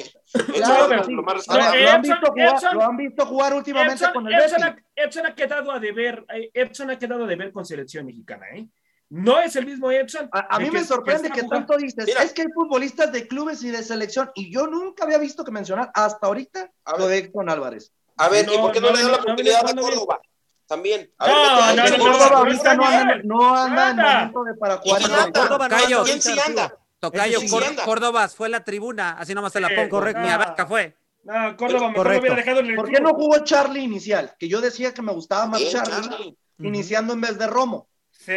[2.73, 6.25] Lo han visto jugar, últimamente Edson, con el Edson ha, Edson ha quedado a deber,
[6.33, 8.67] eh, Edson ha quedado a deber con selección mexicana, ¿eh?
[9.15, 10.27] No es el mismo Edson.
[10.31, 11.67] A, a mí me que- sorprende que jugando.
[11.67, 12.23] tanto dices, Mira.
[12.23, 15.51] es que hay futbolistas de clubes y de selección, y yo nunca había visto que
[15.51, 17.91] mencionar hasta ahorita A lo de Edson Álvarez.
[18.17, 19.75] A ver, ¿y No, por qué no, no le dan la no oportunidad a.
[19.75, 20.19] Córdoba?
[20.67, 21.11] También.
[21.19, 24.53] A No, ver, no, no, Córdoba no, ahorita no anda, no anda en momento de
[24.55, 25.31] para ¿Y jugar.
[25.33, 26.75] Córdoba no ¿Quién sí anda?
[26.99, 27.39] Tocayo.
[27.85, 29.89] Córdoba fue la tribuna, así nomás te la Sí, pongo.
[29.89, 30.21] correcto.
[30.21, 30.97] Ni a Vaca fue.
[31.23, 34.33] No, Córdoba mejor lo hubiera dejado en el ¿Por qué no jugó Charlie inicial?
[34.39, 36.35] Que yo decía que me gustaba más Charlie.
[36.59, 37.87] iniciando en vez de Romo.
[38.11, 38.33] Sí,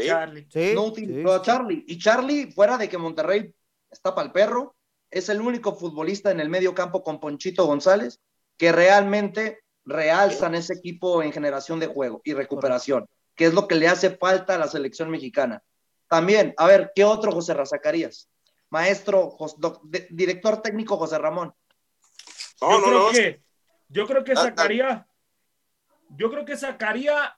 [0.00, 0.06] Sí.
[0.08, 0.46] Charlie.
[0.50, 1.84] Sí, no sí, a Charlie.
[1.86, 3.54] Y Charlie, fuera de que Monterrey
[3.90, 4.74] está para el perro,
[5.10, 8.20] es el único futbolista en el medio campo con Ponchito González
[8.56, 13.74] que realmente realzan ese equipo en generación de juego y recuperación, que es lo que
[13.76, 15.62] le hace falta a la selección mexicana.
[16.08, 18.28] También, a ver, ¿qué otro José Razacarías?
[18.70, 21.52] Maestro, Jos- doc- de- director técnico José Ramón.
[22.60, 23.10] No, yo no, creo no.
[23.12, 23.42] que,
[23.88, 24.42] yo creo que Ah, ah.
[24.42, 25.06] sacaría,
[26.16, 27.36] yo creo que sacaría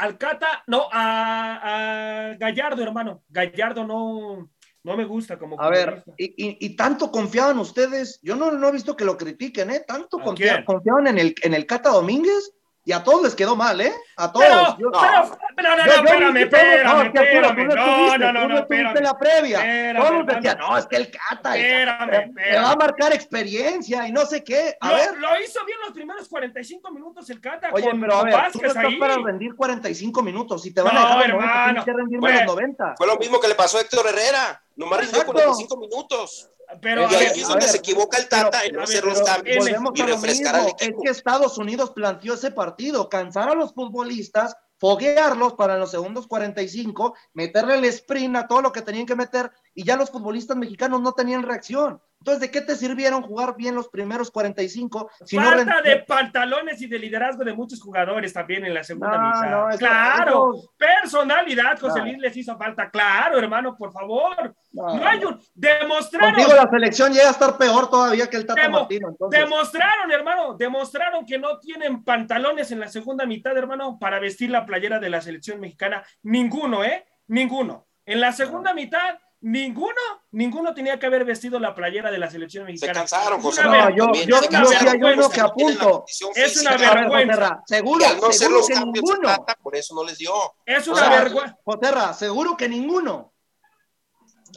[0.00, 3.22] al Cata, no, a, a Gallardo, hermano.
[3.28, 4.50] Gallardo no,
[4.82, 8.68] no me gusta como A ver, y, y- y tanto confiaban ustedes, yo no, no
[8.68, 9.84] he visto que lo critiquen, ¿eh?
[9.86, 10.64] Tanto ¿A confia- quién?
[10.64, 12.52] confiaban en el, en el Cata Domínguez
[12.82, 13.92] y a todos les quedó mal, ¿eh?
[14.16, 14.46] A todos.
[14.46, 17.74] Pero, Yo- pero, pero, no, no, espérame, espérame, espérame.
[17.76, 19.00] No, no, no, no, espérame.
[19.02, 19.58] la previa.
[19.58, 22.64] Espérame, Todos decían, no, es que el Cata, Espérame, me espérame.
[22.64, 24.76] va a marcar experiencia y no sé qué.
[24.80, 28.14] A Lo, ver, lo hizo bien los primeros 45 minutos el Cata oye, con, pero
[28.16, 28.96] a ver, tú no estás ahí.
[28.98, 30.62] para rendir 45 minutos.
[30.62, 31.64] Si te van No, a dejar los 90, hermano.
[31.66, 32.94] tienes que rendirme Fue- los 90.
[32.96, 34.62] Fue lo mismo que le pasó a Héctor Herrera.
[34.76, 35.32] Nomás rindió Exacto.
[35.32, 36.50] 45 minutos.
[36.80, 39.04] Pero, y ahí ver, es donde ver, se equivoca el pero- Tata en no hacer
[39.04, 40.76] los cambios y refrescar al mismo.
[40.78, 41.02] Es equipo.
[41.02, 47.14] que Estados Unidos planteó ese partido, cansar a los futbolistas, foguearlos para los segundos 45,
[47.34, 51.00] meterle el sprint a todo lo que tenían que meter y ya los futbolistas mexicanos
[51.00, 52.00] no tenían reacción.
[52.20, 56.86] Entonces, ¿de qué te sirvieron jugar bien los primeros 45 si falta de pantalones y
[56.86, 59.50] de liderazgo de muchos jugadores también en la segunda No, mitad.
[59.50, 62.00] no, eso- claro, eso- personalidad, José.
[62.00, 62.90] Luis les hizo falta.
[62.90, 64.54] Claro, hermano, por favor.
[64.72, 64.96] No.
[64.96, 65.40] No hay un.
[65.54, 69.08] Demostraron, Contigo la selección llega a estar peor todavía que el Tata Demo- Martino.
[69.08, 74.50] Entonces, demostraron, hermano, demostraron que no tienen pantalones en la segunda mitad, hermano, para vestir
[74.50, 76.04] la playera de la selección mexicana.
[76.22, 77.06] Ninguno, ¿eh?
[77.28, 77.86] Ninguno.
[78.04, 79.94] En la segunda mitad, ninguno,
[80.32, 82.92] ninguno tenía que haber vestido la playera de la selección Se mexicana.
[83.00, 86.04] cansaron, Es José una No, ver- yo- yo- Se yo cansaron, porque que apunto.
[86.34, 87.62] Es una vergüenza.
[87.66, 89.46] Seguro, no seguro los que ninguno.
[89.62, 90.32] Por eso no les dio.
[90.66, 91.58] Es O una sea, vergüenza.
[91.64, 93.32] Joserra, seguro que ninguno.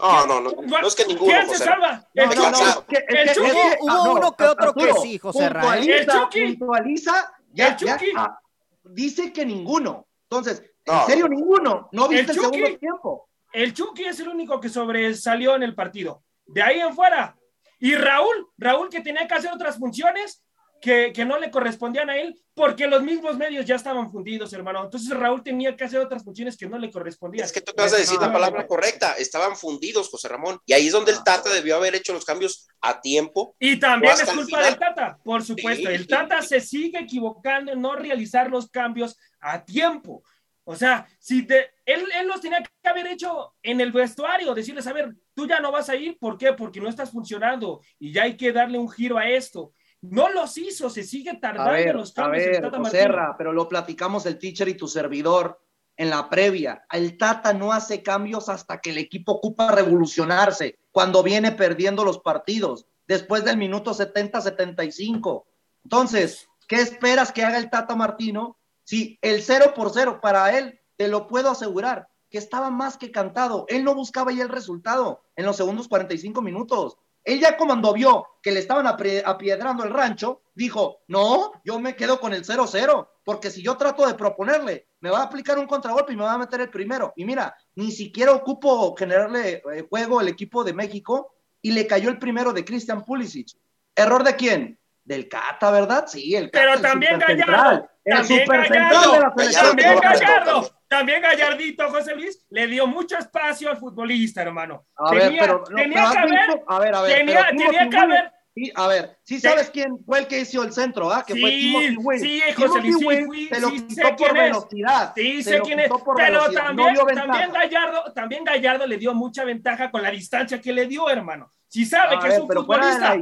[0.02, 0.52] No, no, no.
[0.62, 2.04] No es que ninguno, ¿Quién se salva?
[2.16, 2.52] El no, Chucky.
[2.52, 3.48] no, es que- es El Chucky.
[3.48, 6.00] es que- Hubo ah, no, uno que otro que sí, José Ra, ¿eh?
[6.00, 6.56] El Chucky.
[6.56, 8.12] puntualiza, ya, El ya, Chucky.
[8.18, 8.40] ah,
[8.86, 10.08] dice que ninguno.
[10.24, 11.02] Entonces, No.
[11.02, 11.90] en serio, ninguno.
[11.92, 13.30] No viste el, segundo tiempo.
[13.54, 16.24] El Chucky es el único que sobresalió en el partido.
[16.46, 17.38] De ahí en fuera.
[17.80, 20.44] Y Raúl, Raúl que tenía que hacer otras funciones
[20.82, 24.84] que, que no le correspondían a él porque los mismos medios ya estaban fundidos, hermano.
[24.84, 27.46] Entonces Raúl tenía que hacer otras funciones que no le correspondían.
[27.46, 28.68] Es que tú acabas de decir No, la palabra no.
[28.68, 29.14] correcta.
[29.14, 30.60] Estaban fundidos, José Ramón.
[30.66, 33.56] Y ahí es donde el Tata debió haber hecho los cambios a tiempo.
[33.60, 35.88] Y también es el culpa del Tata, por supuesto.
[35.90, 35.96] Sí.
[35.96, 40.24] El Tata se sigue equivocando en no realizar los cambios a tiempo.
[40.66, 44.88] O sea, si te, él, él los tenía que haber hecho en el vestuario, decirles,
[44.88, 46.54] a ver, tú ya no vas a ir, ¿por qué?
[46.54, 49.74] Porque no estás funcionando y ya hay que darle un giro a esto.
[50.02, 52.46] No los hizo, se sigue A tardando ver, los a cambios.
[52.46, 52.78] ver, Tata.
[52.78, 55.62] Joserra, pero lo platicamos el teacher y tu servidor
[55.96, 56.86] en la previa.
[56.92, 62.20] El Tata no hace cambios hasta que el equipo ocupa revolucionarse, cuando viene perdiendo los
[62.20, 65.44] partidos, después del minuto 70-75.
[65.84, 68.58] Entonces, ¿qué esperas que haga el Tata Martino?
[68.84, 73.12] Si el 0 por 0 para él, te lo puedo asegurar, que estaba más que
[73.12, 73.66] cantado.
[73.68, 76.98] Él no buscaba ya el resultado en los segundos 45 minutos.
[77.24, 82.20] Él ya cuando vio que le estaban apiedrando el rancho, dijo, no, yo me quedo
[82.20, 86.14] con el 0-0, porque si yo trato de proponerle, me va a aplicar un contragolpe
[86.14, 87.14] y me va a meter el primero.
[87.16, 92.10] Y mira, ni siquiera ocupo generarle eh, juego el equipo de México y le cayó
[92.10, 93.58] el primero de Christian Pulisic.
[93.96, 94.80] ¿Error de quién?
[95.06, 96.08] Del Cata, ¿verdad?
[96.08, 96.66] Sí, el Cata.
[96.66, 102.68] Pero también Gallardo, también Gallardo, de la selección también Gallardo, también Gallardito, José Luis, le
[102.68, 104.86] dio mucho espacio al futbolista, hermano.
[104.98, 107.90] A tenía ver, pero, no, tenía pero que haber, a ver, a ver, tenía, Timothy
[107.90, 111.24] que haber, Sí, a ver, sí sabes quién fue el que hizo el centro, ¿ah?
[111.26, 112.20] Que fue Sí, Timothy Weah.
[112.20, 114.44] sí, José Timothy Luis, sí, lo sí sé quitó por quién es.
[114.44, 115.14] velocidad.
[115.16, 119.44] Sí, sé quién es, pero velocidad, no también, también Gallardo, también Gallardo le dio mucha
[119.44, 121.52] ventaja con la distancia que le dio, hermano.
[121.68, 123.18] Si sabe A que ver, es un futbolista,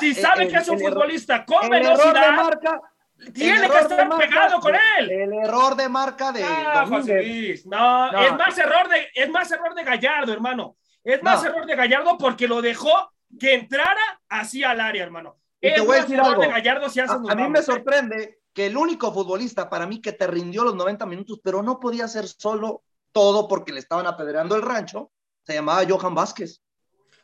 [0.00, 2.80] si sabe el- que es un el futbolista con el error de velocidad, marca,
[3.32, 5.10] tiene que estar pegado con él.
[5.10, 7.26] El error de marca de Ah, José Domínguez.
[7.26, 8.20] Luis, no, No.
[8.22, 10.76] es más error de, es más error de Gallardo, hermano.
[11.02, 11.48] Es más No.
[11.50, 12.90] error de Gallardo porque lo dejó
[13.38, 15.36] que entrara así al área, hermano.
[15.60, 16.42] Y te es voy a decir algo.
[16.42, 20.12] de Gallardo si A, a mí me sorprende que el único futbolista para mí que
[20.12, 24.54] te rindió los 90 minutos, pero no podía ser solo, todo porque le estaban apedreando
[24.56, 25.10] el rancho,
[25.42, 26.60] se llamaba Johan Vázquez.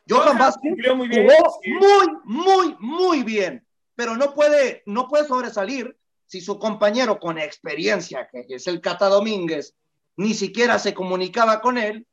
[0.09, 1.71] Johan, Johan Vázquez cumplió muy bien, jugó sí.
[1.71, 3.65] muy, muy, muy bien,
[3.95, 9.07] pero no puede, no puede sobresalir si su compañero con experiencia, que es el Cata
[9.09, 9.75] Domínguez,
[10.17, 12.07] ni siquiera se comunicaba con él,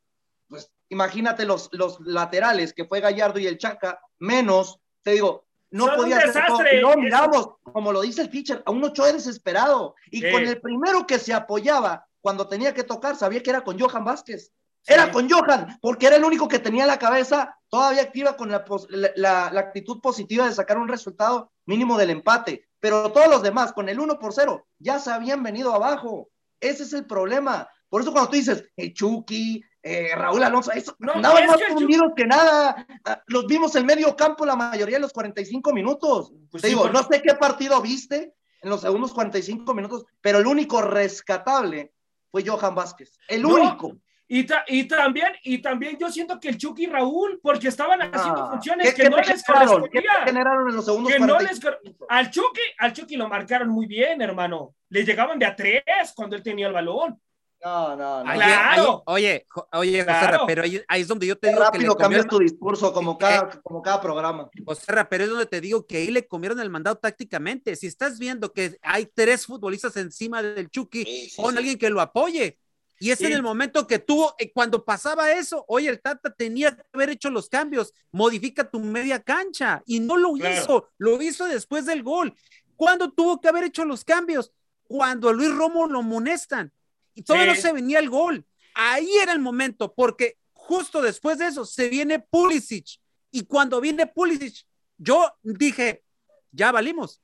[0.47, 5.85] pues imagínate los, los laterales que fue Gallardo y el Chaca, menos, te digo, no
[5.85, 6.61] Son podía hacer todo.
[6.63, 9.95] Eso- miramos, como lo dice el teacher, a un Ochoa desesperado.
[10.09, 10.31] Y Sí.
[10.31, 14.03] con el primero que se apoyaba cuando tenía que tocar, sabía que era con Johan
[14.03, 14.51] Vázquez.
[14.89, 19.45] Era con Johan, porque era el único que tenía la cabeza todavía activa con la,
[19.47, 22.65] actitud positiva de sacar un resultado mínimo del empate.
[22.79, 26.29] Pero todos los demás, con el 1 por 0, ya se habían venido abajo.
[26.59, 27.69] Ese es el problema.
[27.89, 32.11] Por eso cuando tú dices, eh, Chucky, eh, Raúl Alonso, eso, No, andaban más hundidos
[32.15, 32.85] que nada.
[33.05, 36.31] Ah, Los vimos en medio campo la mayoría de los 45 minutos.
[36.49, 40.05] Pues Te sí, digo, porque- no sé qué partido viste en los segundos 45 minutos,
[40.21, 41.93] pero el único rescatable
[42.31, 43.17] fue Johan Vázquez.
[43.27, 43.97] El No, único.
[44.31, 47.99] Y, ta- y también, y también yo siento que el Chucky y Raúl, porque estaban
[47.99, 50.03] haciendo Ah, funciones ¿qué- que no les correspondían.
[50.23, 53.87] generaron en los segundos Que no 45 les Al Chucky, al Chucky lo marcaron muy
[53.87, 54.75] bien, hermano.
[54.89, 55.81] Le llegaban de a tres
[56.15, 57.19] cuando él tenía el balón.
[57.61, 58.29] No, no, no.
[58.29, 59.03] Ayer- Claro.
[59.07, 60.27] ayer- oye, oye, Claro.
[60.37, 62.39] José, pero ahí, ahí es donde yo te Qué digo que rápido cambias comieron, tu
[62.53, 64.47] discurso como cada, como cada programa.
[64.63, 67.75] José, pero es donde te digo que ahí le comieron el mandado tácticamente.
[67.75, 71.57] Si estás viendo que hay tres futbolistas encima del Chucky, Sí, sí, pon sí.
[71.57, 72.59] alguien que lo apoye.
[72.99, 76.75] Y es en el momento que tuvo, eh, cuando pasaba eso, oye, el Tata tenía
[76.75, 80.53] que haber hecho los cambios, modifica tu media cancha, y no lo Claro.
[80.55, 82.35] hizo, lo hizo después del gol.
[82.75, 84.51] ¿Cuándo tuvo que haber hecho los cambios?
[84.83, 86.73] Cuando a Luis Romo lo amonestan,
[87.13, 87.61] y todavía Sí.
[87.61, 88.45] no se venía el gol.
[88.75, 92.99] Ahí era el momento, porque justo después de eso se viene Pulisic,
[93.31, 94.65] y cuando viene Pulisic,
[94.97, 96.03] yo dije,
[96.51, 97.21] ya valimos.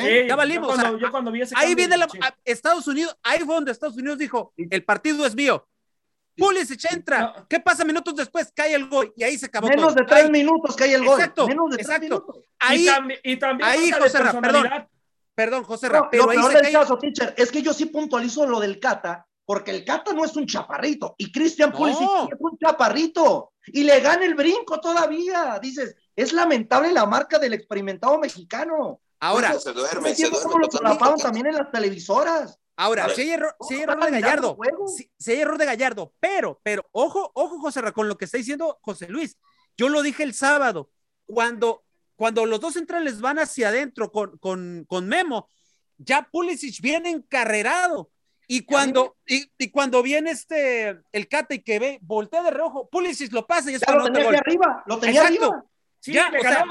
[0.00, 0.28] ¿Sí?
[0.28, 2.08] Ya valimos, Yo cuando, o sea, yo cuando vi ese Ahí viene la,
[2.44, 5.66] Estados Unidos, ahí fue donde Estados Unidos dijo, el partido es mío.
[6.36, 7.20] Pulisic entra.
[7.36, 7.48] No.
[7.48, 8.52] ¿Qué pasa minutos después?
[8.54, 9.94] Cae el gol y ahí se acabó Menos todo.
[9.94, 11.18] de tres Ahí- minutos hay el gol.
[11.20, 12.02] Exacto, Menos de tres exacto.
[12.04, 12.36] minutos.
[12.38, 14.66] y, Ahí, también, y también ahí, José Ra, perdón.
[15.34, 16.72] perdón, José No, Ra, pero lo ahí peor se del cae.
[16.72, 20.34] caso, teacher, es que yo sí puntualizo lo del Cata, porque el Cata no es
[20.34, 21.76] un chaparrito, y Cristian No.
[21.76, 25.58] Pulisic es un chaparrito, y le gana el brinco todavía.
[25.62, 29.00] Dices, es lamentable la marca del experimentado mexicano.
[29.24, 32.58] Ahora, se duerme, se duerme lo también en las televisoras.
[32.76, 34.58] ahora, si hay error, si hay No, error de Gallardo,
[34.94, 38.26] si, si hay error de Gallardo, pero, pero, ojo, ojo, José Ra, con lo que
[38.26, 39.38] está diciendo José Luis.
[39.76, 40.90] Yo lo dije el sábado,
[41.26, 41.84] cuando,
[42.16, 45.48] cuando los dos centrales van hacia adentro con, con, con Memo,
[45.96, 48.10] ya Pulisic viene encarrerado.
[48.46, 52.90] Y cuando, y, y cuando viene este, el Cata y que ve, voltea de reojo,
[52.90, 54.36] Pulisic lo pasa y es Ya para lo otro tenía gol.
[54.36, 55.44] arriba, lo tenía Exacto.
[55.46, 55.64] arriba.
[56.00, 56.66] Sí, Ya, o sea.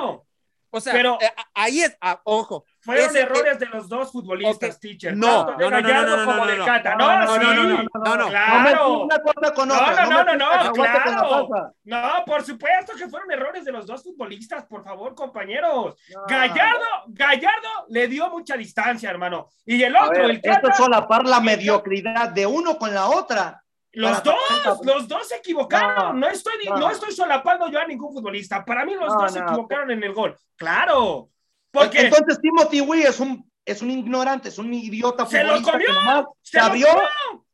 [0.75, 2.65] O sea, Pero- eh, ahí es, ah, ojo.
[2.81, 4.81] Fueron ese- errores de los dos futbolistas, Ok.
[4.81, 5.15] teacher.
[5.15, 6.65] No, tanto de no, no, no, Gallardo no, no, como no, de no.
[6.65, 6.95] Cata.
[6.95, 8.15] No, No, no, no, no, no, no, no.
[8.17, 9.07] No me Claro.
[9.07, 11.73] No, no, no, no, claro.
[11.83, 15.95] No, por supuesto que fueron errores de los dos futbolistas, por favor, compañeros.
[16.13, 16.21] No.
[16.27, 19.49] Gallardo, Gallardo le dio mucha distancia, hermano.
[19.65, 23.07] Y el otro, ver, el esto Cata, es solapar la mediocridad de uno con la
[23.07, 23.62] otra.
[23.93, 24.35] Los dos,
[24.83, 26.19] los dos se equivocaron.
[26.19, 26.77] No, estoy, no.
[26.77, 26.89] no.
[26.89, 28.65] estoy solapando yo a ningún futbolista.
[28.65, 29.47] Para mí los No, dos se no.
[29.47, 30.35] equivocaron en el gol.
[30.55, 31.29] Claro.
[31.71, 35.87] Porque Entonces Timothy Wee es un, es un ignorante, es un idiota Se lo comió,
[35.87, 36.87] que nomás se se lo abrió.
[36.87, 37.45] comió.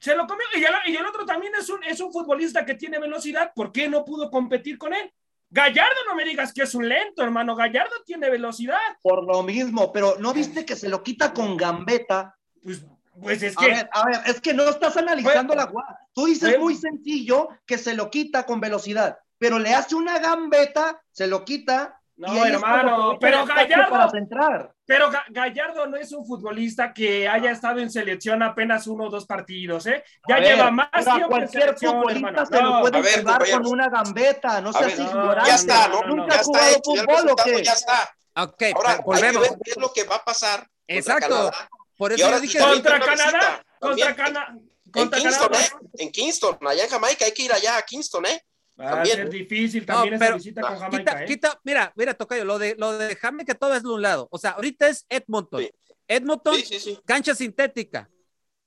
[0.00, 0.46] Se lo comió.
[0.54, 3.52] Y el, y el otro también es un, es un futbolista que tiene velocidad.
[3.54, 5.12] ¿Por qué no pudo competir con él?
[5.50, 7.56] Gallardo, no me digas que es un lento, hermano.
[7.56, 8.78] Gallardo tiene velocidad.
[9.02, 12.36] por lo mismo, pero ¿no viste que se lo quita con gambeta?
[12.62, 12.84] Pues,
[13.20, 13.66] pues es A que.
[13.68, 15.62] ver, a ver, es que no estás analizando Bueno.
[15.62, 16.00] la jugada.
[16.14, 16.64] Tú dices Bueno.
[16.64, 21.44] muy sencillo que se lo quita con velocidad, pero le hace una gambeta, se lo
[21.44, 21.94] quita.
[22.16, 24.72] No, hermano, pero Gallardo- Para centrar.
[24.84, 29.08] Pero Ga- Gallardo no es un futbolista que haya estado en selección apenas uno o
[29.08, 30.02] dos partidos, ¿eh?
[30.28, 32.46] Ya A ver, lleva más a tiempo en cualquier selección, futbolista hermano.
[32.46, 35.48] se lo No, puede a ver, jugar con una gambeta, no A seas ver, ignorante.
[35.50, 36.00] Ya está, ¿no?
[36.00, 37.62] no, no, Nunca Ya está jugado hecho, ya fútbol o resultado qué?
[37.64, 38.14] ya está.
[38.42, 39.42] Ok, Ahora, hay que volvemos.
[39.42, 41.28] ver qué es lo que va a pasar Exacto.
[41.28, 41.68] Canadá.
[41.98, 44.16] Por eso yo dije, Contra Canadá, contra.
[44.16, 44.46] Canadá.
[44.56, 45.66] En Contra Kingston, Canadá.
[45.66, 45.88] ¿eh?
[45.98, 48.42] En Kingston, allá en Jamaica, hay que ir allá a Kingston, ¿eh?
[48.80, 49.16] Va a También.
[49.16, 51.26] ser difícil No, también esa pero- visita con Jamaica, quita, ¿eh?
[51.26, 54.28] quita, mira, mira, Tocayo, lo de, lo de Jamaica todo es de un lado.
[54.30, 55.62] O sea, ahorita es Edmonton.
[55.62, 55.70] Sí.
[56.06, 56.98] Edmonton, Sí, sí, sí.
[57.04, 58.08] cancha sintética.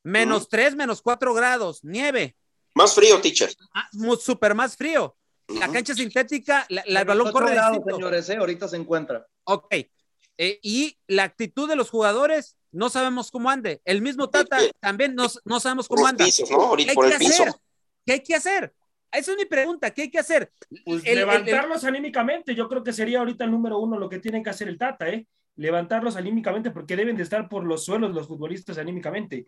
[0.03, 0.49] Menos Ujú.
[0.51, 2.35] 3, menos 4 grados, nieve.
[2.75, 3.49] Más frío, teacher.
[3.73, 3.87] Ah,
[4.19, 5.15] Súper más frío.
[5.47, 5.73] La Ujú.
[5.73, 7.95] cancha sintética, la, la- el balón corre grados, distinto.
[7.95, 8.35] señores, ¿eh?
[8.37, 9.25] ahorita se encuentra.
[9.45, 9.73] Ok.
[10.37, 13.81] Eh, y la actitud de los jugadores, no sabemos cómo ande.
[13.85, 16.25] El mismo Tata también no, no sabemos Por cómo los anda.
[16.25, 16.57] pisos, ¿no?
[16.57, 17.43] ¿Qué Ahorita hay por que el piso.
[17.43, 17.53] hacer?
[18.05, 18.73] ¿Qué hay que hacer?
[19.11, 19.91] Esa es mi pregunta.
[19.91, 20.51] ¿Qué hay que hacer?
[20.85, 24.09] Pues El- el- el- levantarlos anímicamente, yo creo que sería ahorita el número uno lo
[24.09, 25.27] que tienen que hacer el Tata, ¿eh?
[25.57, 29.45] Levantarlos anímicamente porque deben de estar por los suelos los futbolistas anímicamente.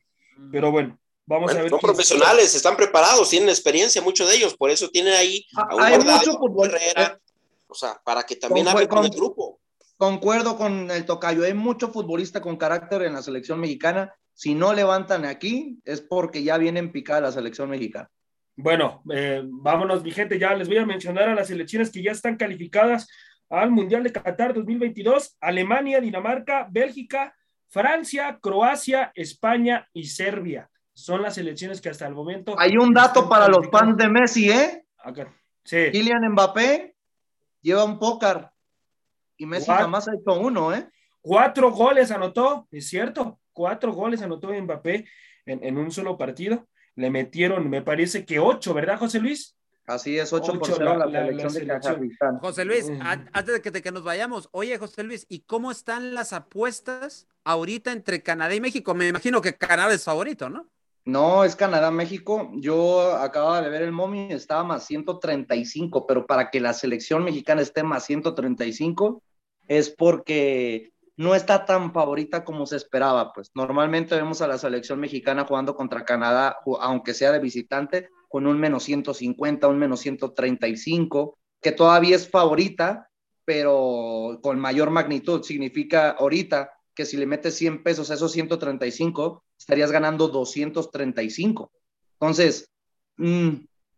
[0.52, 1.70] Pero bueno, Vamos Bueno, a ver.
[1.70, 5.82] son profesionales, están preparados, tienen experiencia, muchos de ellos, por eso tienen ahí a un
[5.82, 6.68] Hay Guardado, mucho a un fútbol.
[6.68, 7.18] Herrera,
[7.68, 9.53] o sea, para que también con con- el grupo.
[10.04, 14.14] Concuerdo con el tocayo, hay mucho futbolista con carácter en la selección mexicana.
[14.34, 18.10] Si no levantan aquí, es porque ya vienen picada la selección mexicana.
[18.58, 20.38] Bueno, eh, vámonos, mi gente.
[20.38, 23.08] Ya les voy a mencionar a las selecciones que ya están calificadas
[23.50, 27.34] al Mundial de Qatar 2022: Alemania, Dinamarca, Bélgica,
[27.70, 30.70] Francia, Croacia, España y Serbia.
[30.92, 32.60] Son las selecciones que hasta el momento.
[32.60, 34.86] Hay un dato para los fans de Messi, ¿eh?
[34.98, 35.34] Acá.
[35.64, 35.92] Sí.
[35.94, 36.94] Kylian Mbappé
[37.62, 38.53] lleva un pócar
[39.44, 39.76] y Messi What?
[39.78, 40.88] nada más ha hecho uno, ¿eh?
[41.22, 45.06] Cuatro goles anotó, es cierto, cuatro goles anotó Mbappé
[45.46, 46.68] en, en un solo partido.
[46.96, 49.56] Le metieron, me parece que ocho, ¿verdad, José Luis?
[49.86, 51.94] Así es, 8 por Ocho 0 la- la, la- la selección de selección.
[51.96, 52.38] Kazajistán.
[52.40, 55.72] José Luis, an- antes de que, de que nos vayamos, oye José Luis, ¿y cómo
[55.72, 58.94] están las apuestas ahorita entre Canadá y México?
[58.94, 60.68] Me imagino que Canadá es favorito, ¿no?
[61.04, 62.50] No, es Canadá-México.
[62.56, 67.62] Yo acababa de ver el mommy, estaba más 135, pero para que la selección mexicana
[67.62, 69.22] esté más 135
[69.68, 73.34] es porque no está tan favorita como se esperaba.
[73.34, 78.48] Pues normalmente vemos a la selección mexicana jugando contra Canadá, aunque sea de visitante, con
[78.48, 83.10] un menos 150, un menos 135, que todavía es favorita,
[83.46, 85.44] pero con mayor magnitud.
[85.44, 91.72] Significa ahorita que si le metes 100 pesos a esos 135, estarías ganando 235.
[92.14, 92.70] Entonces,
[93.18, 93.50] mm,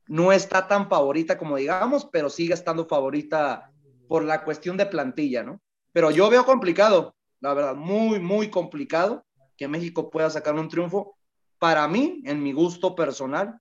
[0.07, 3.71] no está tan favorita como digamos, pero sigue estando favorita
[4.07, 5.61] por la cuestión de plantilla, ¿no?
[5.91, 9.25] Pero yo veo complicado, la verdad, muy, muy complicado
[9.57, 11.17] que México pueda sacar un triunfo.
[11.59, 13.59] Para mí, en mi gusto personal,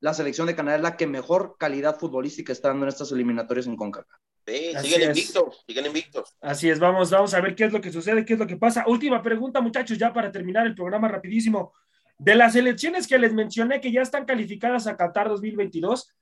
[0.00, 3.66] la selección de Canadá es la que mejor calidad futbolística está dando en estas eliminatorias
[3.66, 4.18] en CONCACAF.
[4.46, 6.36] Sí, siguen invictos, siguen invictos.
[6.40, 8.56] Así es, vamos, vamos a ver qué es lo que sucede, qué es lo que
[8.56, 8.84] pasa.
[8.86, 11.72] Última pregunta, muchachos, ya para terminar el programa rapidísimo.
[12.18, 16.14] De las selecciones que les mencioné que ya están calificadas a Qatar 2022,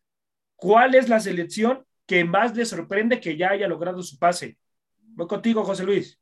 [0.56, 4.58] ¿cuál es la selección que más les sorprende que ya haya logrado su pase?
[5.14, 6.18] Voy contigo, José Luis.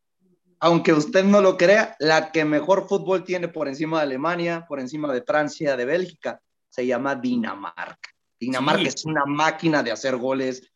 [0.61, 4.78] aunque usted no lo crea, la que mejor fútbol tiene por encima de Alemania, por
[4.78, 8.09] encima de Francia, de Bélgica, se llama Dinamarca.
[8.38, 8.88] Dinamarca Sí.
[8.88, 10.70] es una máquina de hacer goles.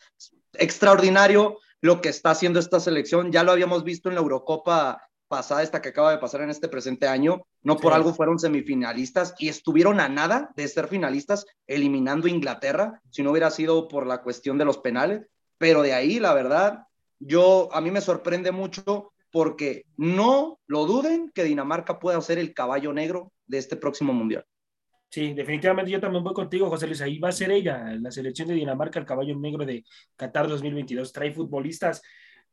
[0.55, 3.31] Extraordinario lo que está haciendo esta selección.
[3.31, 6.69] Ya lo habíamos visto en la Eurocopa pasada, esta que acaba de pasar en este
[6.69, 7.47] presente año.
[7.63, 7.97] No por Sí.
[7.97, 13.51] algo fueron semifinalistas y estuvieron a nada de ser finalistas, eliminando Inglaterra, si no hubiera
[13.51, 15.27] sido por la cuestión de los penales.
[15.59, 16.87] Pero de ahí, la verdad,
[17.19, 22.55] yo a mí me sorprende mucho porque no lo duden que Dinamarca pueda ser el
[22.55, 24.45] caballo negro de este próximo mundial.
[25.11, 27.01] Sí, definitivamente yo también voy contigo, José Luis.
[27.01, 29.85] Ahí va a ser ella, la selección de Dinamarca, el caballo negro de
[30.17, 31.13] Qatar 2022.
[31.13, 32.03] Trae futbolistas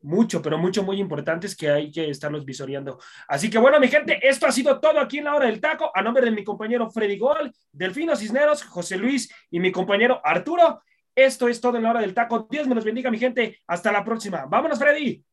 [0.02, 3.00] mucho, pero mucho, muy importantes que hay que estarlos visoreando.
[3.28, 5.92] Así que bueno, mi gente, esto ha sido todo aquí en la hora del taco.
[5.94, 10.82] A nombre de mi compañero Freddy Gol, Delfino Cisneros, José Luis y mi compañero Arturo.
[11.16, 12.48] Esto es todo en la hora del taco.
[12.50, 13.60] Dios me los bendiga, mi gente.
[13.68, 14.46] Hasta la próxima.
[14.46, 15.24] Vámonos, Freddy.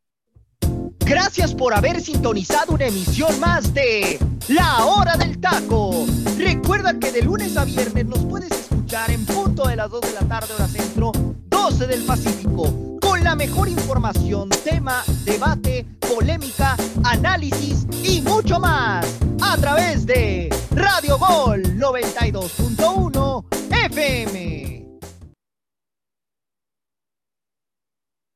[1.09, 6.05] Gracias por haber sintonizado una emisión más de La Hora del Taco.
[6.37, 10.13] Recuerda que de lunes a viernes nos puedes escuchar en punto de las 2 de
[10.13, 11.13] la tarde hora centro,
[11.69, 19.07] del Pacífico, con la mejor información, tema, debate, polémica, análisis y mucho más
[19.43, 23.45] a través de Radio Gol 92.1
[23.85, 24.68] FM.